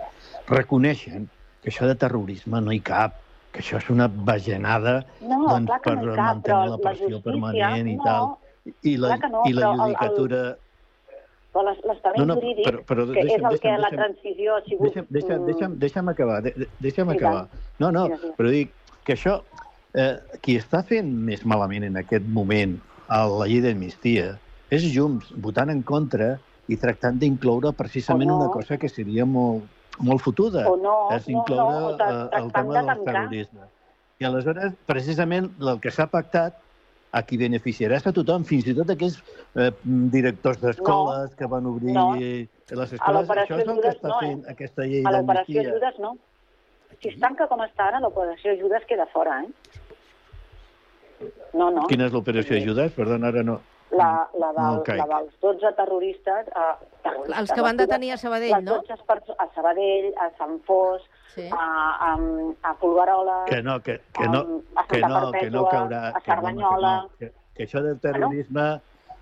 [0.49, 1.29] reconeixen
[1.63, 3.15] que això de terrorisme no hi cap,
[3.55, 7.23] que això és una bajanada No, doncs, que per no cap, mantenir la pressió justícia,
[7.29, 8.27] permanent i no, tal.
[8.83, 10.43] I la, no, i la però el- el- judicatura...
[11.55, 14.55] Però l'estament No, no, jurídic, però- però que deixa'm- és el que deixa'm- la transició
[14.57, 14.87] ha sigut...
[14.89, 17.45] Deixa'm, deixa'm, deixa'm, deixa'm acabar, de, de- deixa'm I acabar.
[17.79, 18.37] No, no, Digues, digues.
[18.39, 18.73] però dic
[19.05, 19.37] que això,
[19.95, 22.75] eh, qui està fent més malament en aquest moment
[23.07, 24.33] a la llei d'amnistia
[24.75, 28.41] és Junts, votant en contra i tractant d'incloure precisament O no.
[28.41, 29.63] una cosa que seria molt,
[30.01, 33.05] molt fotuda, O no, és no, incloure no, o tra- eh, el tema de del
[33.05, 33.61] terrorisme.
[34.19, 36.57] I aleshores, precisament, el que s'ha pactat
[37.15, 39.21] a qui beneficiarà és a tothom, fins i tot aquells
[39.55, 39.71] eh,
[40.15, 42.09] directors d'escoles que van obrir no.
[42.19, 43.21] les A escoles.
[43.21, 44.25] l'operació Això és el que està no, eh?
[44.27, 45.77] fent aquesta llei A l'operació d'amnistia.
[45.77, 46.15] Judes no.
[47.03, 49.51] Si es tanca com està ara, l'operació Judes queda fora, eh?
[51.55, 51.87] No, no.
[51.91, 52.93] Quina és l'operació Judes?
[52.97, 53.61] Perdona, ara no.
[53.95, 55.05] La, la, No del, caic.
[55.05, 56.49] la dels 12 terroristes...
[56.51, 56.73] Eh,
[57.05, 58.81] terroristes Els que van detenir a Sabadell, les no?
[58.83, 61.05] 12 perso- a Sabadell, a Sant Fos,
[61.35, 61.49] Sí.
[61.51, 63.45] a, a, a Folguerola...
[63.49, 66.03] Que no, que, que no, a que Santa no, que no Perpètua, caurà...
[66.09, 66.93] a que no, Cerdanyola.
[67.19, 68.67] Que, no, que, que això del terrorisme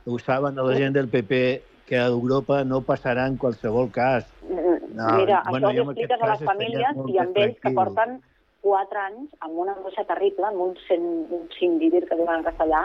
[0.04, 1.40] ho saben a la gent del PP
[1.86, 4.26] que a Europa no passarà en qualsevol cas.
[4.48, 8.18] No, Mira, bueno, això ho expliques a les famílies i amb ells que porten
[8.62, 12.84] 4 anys amb una angoixa terrible, amb un, cent, un sindidir que diuen en castellà,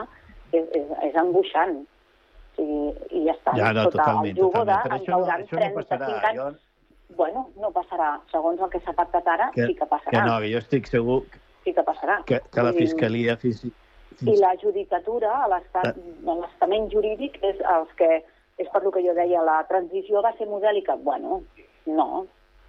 [0.52, 1.78] és, és, és angoixant.
[1.84, 2.88] O sigui,
[3.20, 3.54] I ja està.
[3.60, 4.72] Ja, no, sota totalment, el jugo totalment.
[4.72, 6.30] de Però en això no- cauran no 35 passarà.
[6.32, 6.40] anys.
[6.40, 6.67] Jo-
[7.16, 8.20] Bueno, no passarà.
[8.32, 10.26] Segons el que s'ha pactat ara, Que, sí que que passarà.
[10.26, 11.24] no, que jo estic segur
[11.64, 12.24] Sí que passarà.
[12.26, 13.38] que, que la I- Fiscalia...
[13.38, 13.74] Fins, i-
[14.32, 16.34] I la judicatura, a l'estat- Ah.
[16.42, 18.26] l'estament jurídic, és els que
[18.58, 20.96] és per lo que jo deia, la transició va ser modèlica.
[20.96, 21.44] Bueno,
[21.86, 22.26] no,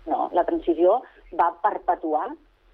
[0.07, 0.29] no.
[0.35, 2.29] La transició va perpetuar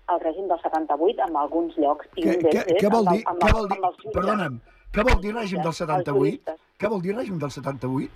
[0.09, 2.07] el règim del 78 en alguns llocs.
[2.17, 3.21] I Què, un d'ells què, vol amb dir?
[3.23, 3.77] el- amb Què vol dir?
[3.79, 4.13] amb els.
[4.13, 4.61] Perdona'm,
[4.93, 6.19] què vol dir règim del Els 78?
[6.19, 6.61] juristes.
[6.79, 8.11] Què vol dir règim del 78?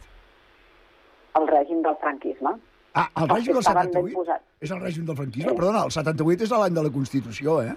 [1.38, 2.50] El règim del franquisme.
[2.94, 4.14] Ah, el règim del estaven ben 78?
[4.16, 4.44] posats.
[4.60, 5.50] És el règim del franquisme?
[5.50, 5.56] Sí.
[5.56, 7.74] Perdona, el 78 és l'any de la Constitució, eh?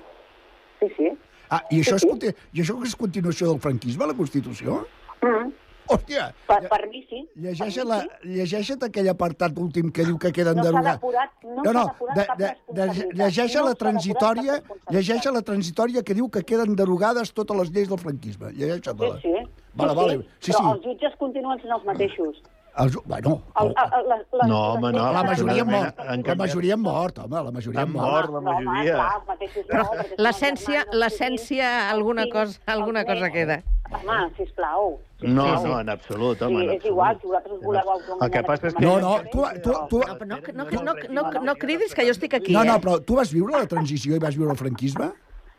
[0.80, 1.12] Sí, sí.
[1.50, 4.86] Ah, i això, Sí, és, i això és continuació del franquisme, la Constitució?
[5.22, 5.52] Mm.
[5.92, 6.30] Hòstia!
[6.48, 7.20] Per, per mi sí.
[7.44, 11.02] Llegeixa't, la, llegeixa't aquell apartat últim que diu que queden No derogats.
[11.02, 11.84] depurat, no, no, no,
[12.16, 12.86] de, de, de,
[13.20, 17.90] llegeix No la transitòria, llegeix la transitòria que diu que queden derogades totes les lleis
[17.90, 18.54] del franquisme.
[18.54, 19.20] Llegeix-te-la.
[19.20, 19.44] Sí, sí.
[19.76, 20.18] Vale, sí, vale.
[20.18, 20.30] sí.
[20.40, 20.72] Sí, Però sí.
[20.78, 22.42] els jutges continuen sent els mateixos.
[22.78, 25.12] Els, bueno, El, el, el, les, les, No, home, no.
[25.12, 25.98] la majoria han mort.
[26.00, 28.30] La majoria han mort, home, la majoria han Han mort.
[28.32, 30.16] mort, la majoria.
[30.18, 33.62] L'essència, l'essència, alguna cosa, alguna cosa queda.
[33.92, 35.00] Home, sisplau.
[35.22, 38.26] No, no, en absolut, Sí, home, en és igual, si vosaltres voleu autonomitzar...
[38.28, 38.86] El que passa és que...
[38.86, 42.34] No, no, tu, tu, tu, No, no, no, no, no, no cridis, que jo estic
[42.40, 42.82] aquí, no, no, eh?
[42.82, 45.12] però tu vas viure la transició i vas viure el franquisme?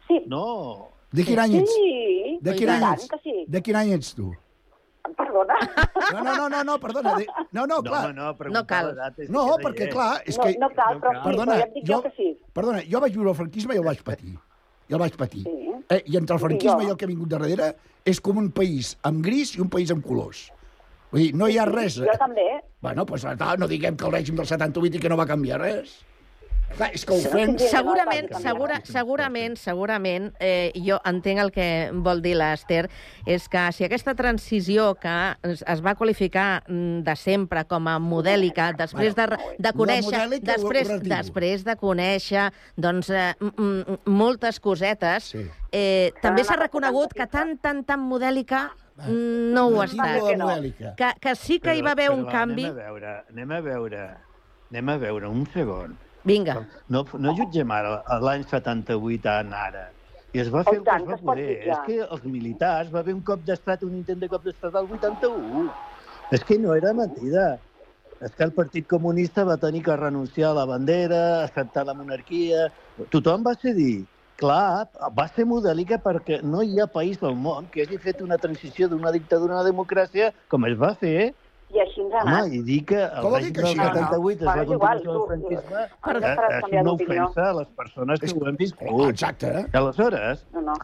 [0.08, 0.22] Sí.
[0.32, 0.88] No.
[1.12, 1.76] De quin any ets?
[1.76, 3.06] Sí, De quin any ets?
[3.22, 3.44] sí.
[3.46, 4.32] De quin any ets tu?
[5.18, 5.56] Perdona.
[6.12, 7.14] No, no, no, no, no perdona.
[7.18, 7.26] De...
[7.52, 8.04] No, no, clar.
[8.10, 8.92] home, no, No cal.
[9.28, 10.54] No, perquè, clar, és no, que...
[10.60, 12.30] no cal, però sí, Perdona, però ja et dic jo, jo- que sí.
[12.52, 14.34] Perdona, jo vaig viure el franquisme i el vaig patir.
[14.88, 15.44] I el vaig patir.
[15.46, 15.76] Sí.
[15.88, 16.96] Eh, I entre el franquisme I i, jo.
[16.96, 17.72] el que ha vingut darrere
[18.08, 20.46] és com un país amb gris i un país amb colors.
[21.12, 21.98] Vull dir, no hi ha res...
[22.00, 22.46] Jo també.
[22.82, 25.60] Bueno, doncs no, no diguem que el règim del 78 i que no va canviar
[25.60, 25.98] res.
[26.76, 27.62] Clar, és que ofens...
[27.70, 32.86] Segurament, segura, segurament, segurament, eh, jo entenc el que vol dir l'Ester,
[33.28, 35.14] és que si aquesta transició que
[35.48, 39.26] es, es va qualificar mm, de sempre com a modèlica, després de,
[39.58, 42.46] de conèixer, modèlica ho- després, ho després de conèixer
[42.76, 43.34] doncs, eh,
[44.06, 45.44] moltes cosetes, Sí.
[45.72, 48.70] eh, també s'ha reconegut que tan, tan, tan modèlica
[49.08, 50.20] no ho ha estat.
[50.38, 50.94] modèlica.
[50.96, 52.64] Que, que sí que hi va haver un canvi.
[52.66, 54.02] Anem a veure, anem a veure,
[54.70, 55.96] anem a veure un segon.
[56.24, 56.66] Vinga.
[56.88, 59.88] No, no jutgem ara l'any 78 en ara.
[60.32, 61.48] I es va fer Oh, el que tant, es que va es poder.
[61.58, 61.74] jutjar.
[61.74, 64.86] És que els militars, va haver un cop d'estat, un intent de cop d'estat al
[64.90, 65.66] 81.
[66.30, 67.58] És que no era mentida.
[68.22, 72.68] És que el Partit Comunista va tenir que renunciar a la bandera, acceptar la monarquia...
[73.10, 74.06] Tothom va cedir.
[74.36, 78.38] Clar, va ser modèlica perquè no hi ha país del món que hagi fet una
[78.38, 81.34] transició d'una dictadura a una democràcia com es va fer.
[81.72, 82.52] I així ens ha Home, anat.
[82.52, 83.94] i dir que el Com règim que del així ha anat?
[83.96, 87.24] 78 és Bueno, la és igual, continuació del franquisme, Ara eh, una d'opinió.
[87.24, 89.08] ofensa a les persones que ho hem viscut.
[89.08, 89.52] Exacte.
[89.72, 90.74] I aleshores, No, no.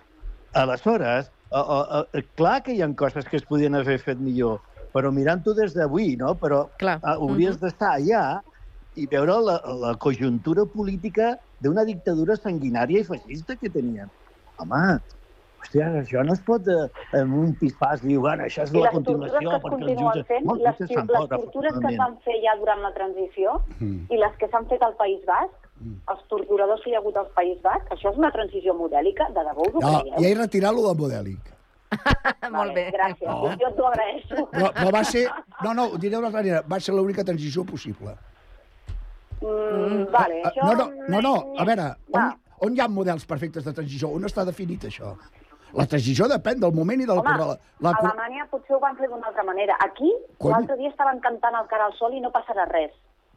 [0.54, 4.62] aleshores, a, a, a, clar que hi ha coses que es podien haver fet millor,
[4.94, 6.34] però mirant-ho des d'avui, no?
[6.40, 6.98] Però Clar.
[7.02, 7.60] a, hauries Mhm.
[7.66, 8.40] d'estar allà
[8.96, 14.08] i veure la, la conjuntura política d'una dictadura sanguinària i feixista que tenien.
[14.58, 15.00] Home,
[15.60, 16.88] hòstia, això no es pot eh,
[17.18, 19.74] en un pispàs dir, bueno, això és I la les tortures continuació que es perquè
[19.74, 20.26] els continuen jutges...
[20.32, 23.98] fent, Molts les, jutges les tortures que es van fer ja durant la transició Mm.
[24.10, 25.66] i les que s'han fet al País Basc,
[26.10, 29.28] els torturadors que hi ha hagut al País Basc, això és una transició modèlica?
[29.30, 30.18] De debò us ho No, creieu?
[30.18, 31.52] ja he retirat lo del modèlic.
[32.50, 32.90] Molt bé.
[32.92, 33.52] Gràcies, No.
[33.60, 34.34] jo t'ho agraeixo.
[34.52, 35.22] Però, però va ser...
[35.64, 36.62] No, no, ho diré d'una altra manera.
[36.68, 38.12] Va ser l'única transició possible.
[39.40, 40.66] Mm, vale, Ah, això...
[40.66, 41.34] No, no, no, no.
[41.58, 42.32] A veure, on,
[42.66, 44.10] on hi ha models perfectes de transició?
[44.10, 45.14] On està definit això?
[45.74, 47.18] La transició depèn del moment i del...
[47.18, 49.76] Home, la, la, a Alemanya potser ho van fer d'una altra manera.
[49.84, 52.92] Aquí, l'altre dia estaven cantant el cara al sol i no passarà res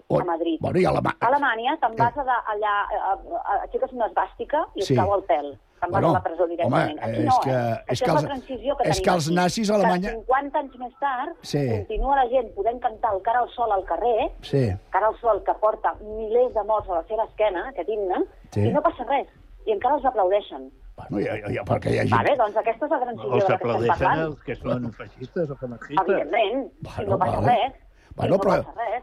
[0.08, 0.60] on, a Madrid.
[0.62, 1.02] Bueno, i a la...
[1.12, 2.72] A Alemanya te'n vas a, allà,
[3.66, 4.94] aixeques una esbàstica i Sí.
[4.94, 5.52] et cau el pèl.
[5.82, 6.92] Te'n vas Bueno, a la presó directament.
[7.00, 7.78] home, Aquí és no, que- eh?
[7.88, 10.60] és que és els- la transició que és que els nazis a Alemanya- Que 50
[10.60, 11.64] anys més tard Sí.
[11.70, 14.70] continua la gent podent cantar el cara al sol al carrer, Sí.
[14.92, 18.68] cara al sol que porta milers de morts a la seva esquena, aquest himne, Sí.
[18.68, 19.28] i no passa res.
[19.66, 20.72] I encara els aplaudeixen.
[21.10, 22.16] Bueno, ja, ja, perquè hi ha gent...
[22.18, 24.20] Vale, doncs aquesta és la transició de la que estem parlant.
[24.26, 26.04] els que són feixistes o fanatistes.
[26.06, 26.68] Evidentment,
[27.02, 27.56] i no passa vale.
[27.56, 27.80] res.
[28.16, 28.56] Bueno, no però,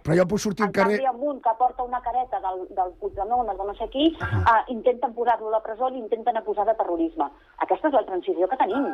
[0.05, 0.97] però jo puc sortir al En carrer...
[1.01, 4.11] canvi, amb un que porta una careta del, del Puigdemont o de no sé qui,
[4.21, 7.31] uh, intenten posar-lo a la presó i l'intenten acusar de terrorisme.
[7.65, 8.91] Aquesta és la transició que tenim.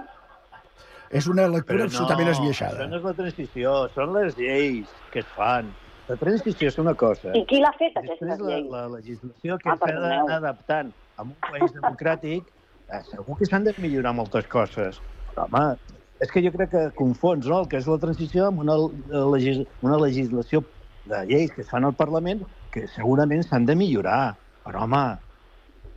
[1.11, 2.79] És una lectura Però absolutament no, esbiaixada.
[2.79, 5.69] Això no és la transició, són les lleis que es fan.
[6.09, 7.33] La transició és una cosa.
[7.35, 8.71] I qui l'ha fet, Després aquestes la, lleis?
[8.73, 12.64] la legislació que Ah, s'ha d'anar adaptant a un país democràtic, eh,
[13.11, 15.01] segur que s'han de millorar moltes coses.
[15.35, 15.77] Però, home,
[16.21, 19.25] és que jo crec que confons no, el que és la transició amb una, eh,
[19.35, 20.63] legis, una legislació
[21.07, 24.37] de lleis que es fan al Parlament que segurament s'han de millorar.
[24.65, 25.19] Però, home,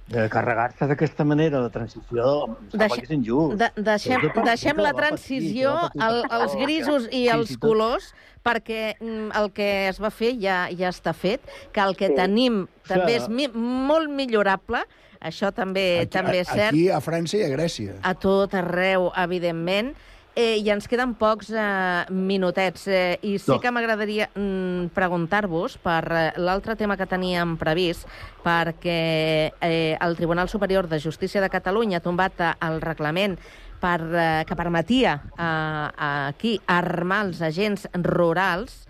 [0.07, 3.57] de carregar-se d'aquesta manera la transició Deixe- que és injust.
[3.59, 6.59] De, deixem, per deixem la transició, el, això.
[6.61, 10.87] grisos i els i tot- colors, perquè mm, el que es va fer ja ja
[10.93, 11.41] està fet,
[11.73, 12.15] que el que Sí.
[12.15, 14.85] tenim també és mi molt millorable,
[15.21, 17.95] això també, també és cert, Aquí, a França i a Grècia.
[18.03, 19.93] a tot arreu, evidentment,
[20.35, 22.87] eh, i ens queden pocs eh, minutets.
[22.87, 23.59] Eh, I sí No.
[23.59, 28.05] que m'agradaria mm, preguntar-vos per eh, l'altre tema que teníem previst,
[28.43, 33.39] perquè eh, el Tribunal Superior de Justícia de Catalunya ha tombat eh, el reglament
[33.81, 35.89] per, eh, que permetia eh,
[36.29, 38.83] aquí armar els agents rurals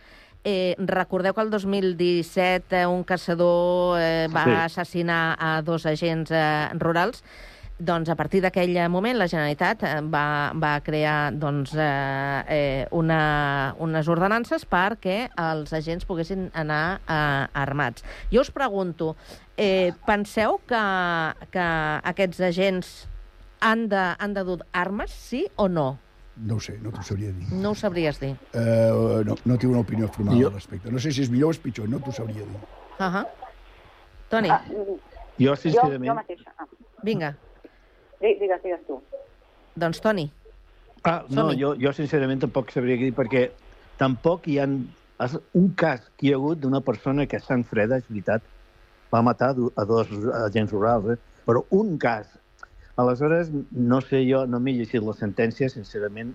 [0.48, 4.52] Eh, recordeu que el 2017 eh, un caçador eh, va Sí.
[4.64, 7.20] assassinar a dos agents eh, rurals.
[7.78, 13.76] Doncs a partir d'aquell moment la Generalitat eh, va, va crear doncs, eh, eh, una,
[13.84, 18.08] unes ordenances perquè els agents poguessin anar eh, armats.
[18.32, 19.18] Jo us pregunto,
[19.58, 20.82] eh, penseu que,
[21.52, 21.68] que
[22.16, 22.96] aquests agents
[23.60, 25.98] han de, han de dur armes, sí o no?
[26.38, 27.48] No ho sé, no t'ho sabria dir.
[27.52, 28.36] No ho sabries dir.
[28.54, 30.92] Uh, no, no tinc una opinió formada Jo- al respecte.
[30.94, 32.58] No sé si és millor o és pitjor, no t'ho sabria dir.
[33.00, 33.26] Uh -huh.
[34.30, 35.00] Toni, Jo,
[35.40, 36.16] Jo, jo sincerament...
[36.16, 36.54] mateixa.
[36.58, 36.66] Ah,
[37.04, 37.38] vinga.
[38.22, 39.02] di- digues, digues tu.
[39.76, 40.32] Doncs Toni.
[41.04, 43.52] Ah, no, jo, jo sincerament tampoc sabria què dir, perquè
[43.98, 44.66] tampoc hi ha
[45.54, 48.44] un cas que hi ha hagut d'una persona que a Sant Freda, és veritat,
[49.14, 50.08] va matar a dos
[50.46, 51.18] agents rurals, eh?
[51.46, 52.28] però un cas.
[52.98, 56.34] Aleshores, no sé jo, no m'he llegit la sentència, sincerament,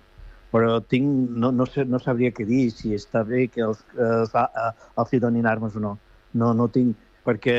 [0.53, 4.31] però tinc, no, no, sé, no sabria què dir, si està bé que els, els,
[4.37, 4.69] eh,
[5.01, 5.97] els hi donin armes o no.
[6.39, 6.95] No, no tinc,
[7.27, 7.57] perquè,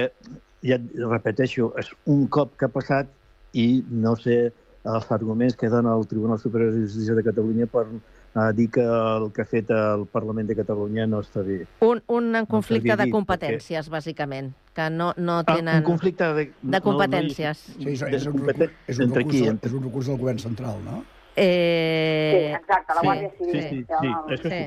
[0.65, 3.11] ja et repeteixo, és un cop que ha passat
[3.53, 4.39] i no sé
[4.85, 8.85] els arguments que dona el Tribunal Superior de Justícia de Catalunya per eh, dir que
[8.85, 11.63] el que ha fet el Parlament de Catalunya no està bé.
[11.85, 15.77] Un, un conflicte sabria de competències, bàsicament, que no, no Ah, tenen...
[15.79, 16.53] un conflicte de...
[16.61, 17.59] de competències.
[17.79, 20.39] Sí, és, és, un, competen- recurs, és, un recurs, del- és un recurs del govern
[20.43, 21.05] central, no?
[21.37, 22.33] Eh...
[22.35, 23.53] Sí, exacte, la sí, Guàrdia Civil.
[23.55, 24.64] sí, sí, sí, això Sí, sí.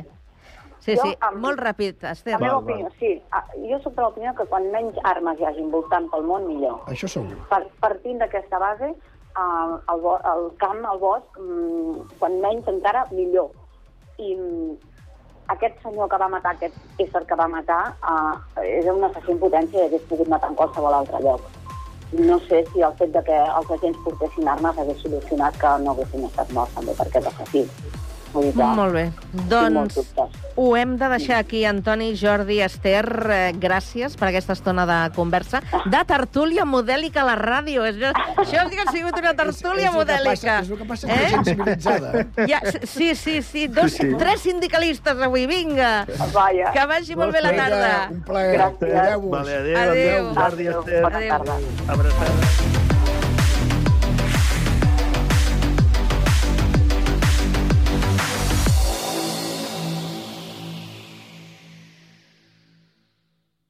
[0.80, 1.14] sí, Jo, sí.
[1.20, 2.34] amb- molt ràpid, Esther.
[2.38, 2.74] La meva Val, val.
[2.74, 3.22] opinió, sí.
[3.32, 6.80] Ah, Jo soc de l'opinió que quan menys armes hi hagin voltant pel món, millor.
[6.88, 7.36] Això segur.
[7.52, 13.04] Per, partint d'aquesta base, eh, el, bo, el camp, el bosc, mm, quan menys encara,
[13.12, 13.52] millor.
[14.18, 14.32] I
[15.54, 17.82] aquest senyor que va matar, aquest ésser que va matar,
[18.14, 21.42] eh, era un assassí en potència i hagués pogut matar en qualsevol altre lloc.
[22.14, 25.92] No sé si el fet de que els agents portessin armes hagués solucionat que no
[25.92, 27.66] haguessin estat morts també per aquest assassí.
[28.34, 29.06] Vull dir Molt bé.
[29.50, 29.98] Doncs
[30.58, 33.06] ho hem de deixar aquí, Antoni, Jordi, Esther.
[33.32, 35.62] Eh, gràcies per aquesta estona de conversa.
[35.86, 37.84] De tertúlia modèlica a la ràdio.
[37.86, 40.32] Això, això sí que ha sigut una tertúlia és que modèlica.
[40.32, 42.26] passa- és el que passa amb la gent civilitzada.
[42.52, 43.68] Ja, sí, sí, sí.
[43.68, 44.16] Dos, Sí, sí.
[44.18, 46.06] Tres sindicalistes avui, vinga.
[46.34, 46.72] Vaja.
[46.74, 48.08] Que vagi molt bé la Vinga, tarda.
[48.12, 48.58] Un plaer.
[48.58, 48.80] Gràcies.
[48.80, 49.32] Cuideu-vos.
[49.32, 49.92] Vale, adéu, Adéu.
[49.92, 51.02] adéu, Jordi, Adéu, Esther.
[51.04, 51.30] bona Adéu.
[51.30, 51.58] tarda.
[51.88, 52.77] Abraçada.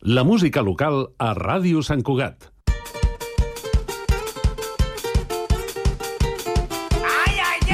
[0.09, 2.45] La música local a Ràdio Sant Cugat.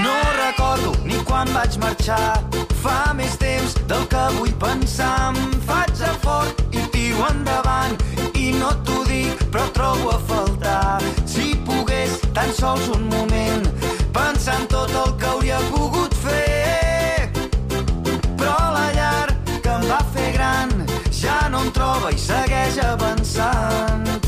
[0.01, 2.41] No recordo ni quan vaig marxar.
[2.81, 5.13] Fa més temps del que vull pensar.
[5.29, 7.93] Em faig el fort i tiro endavant.
[8.34, 11.05] I no t'ho dic, però trobo a faltar.
[11.29, 13.69] Si pogués tan sols un moment
[14.09, 16.03] pensar en tot el que hauria pogut
[21.64, 24.22] em troba i segueix avançant.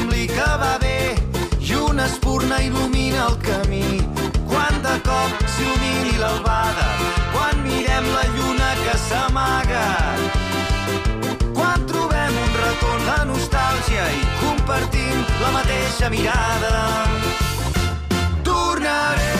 [0.00, 1.14] Sembli que va bé
[1.60, 4.00] i una espurna il·lumina el camí.
[4.50, 6.86] Quan de cop s'il·lumini l'albada,
[7.34, 9.84] quan mirem la lluna que s'amaga,
[11.58, 16.82] quan trobem un retorn de nostàlgia i compartim la mateixa mirada.
[18.48, 19.39] Tornaré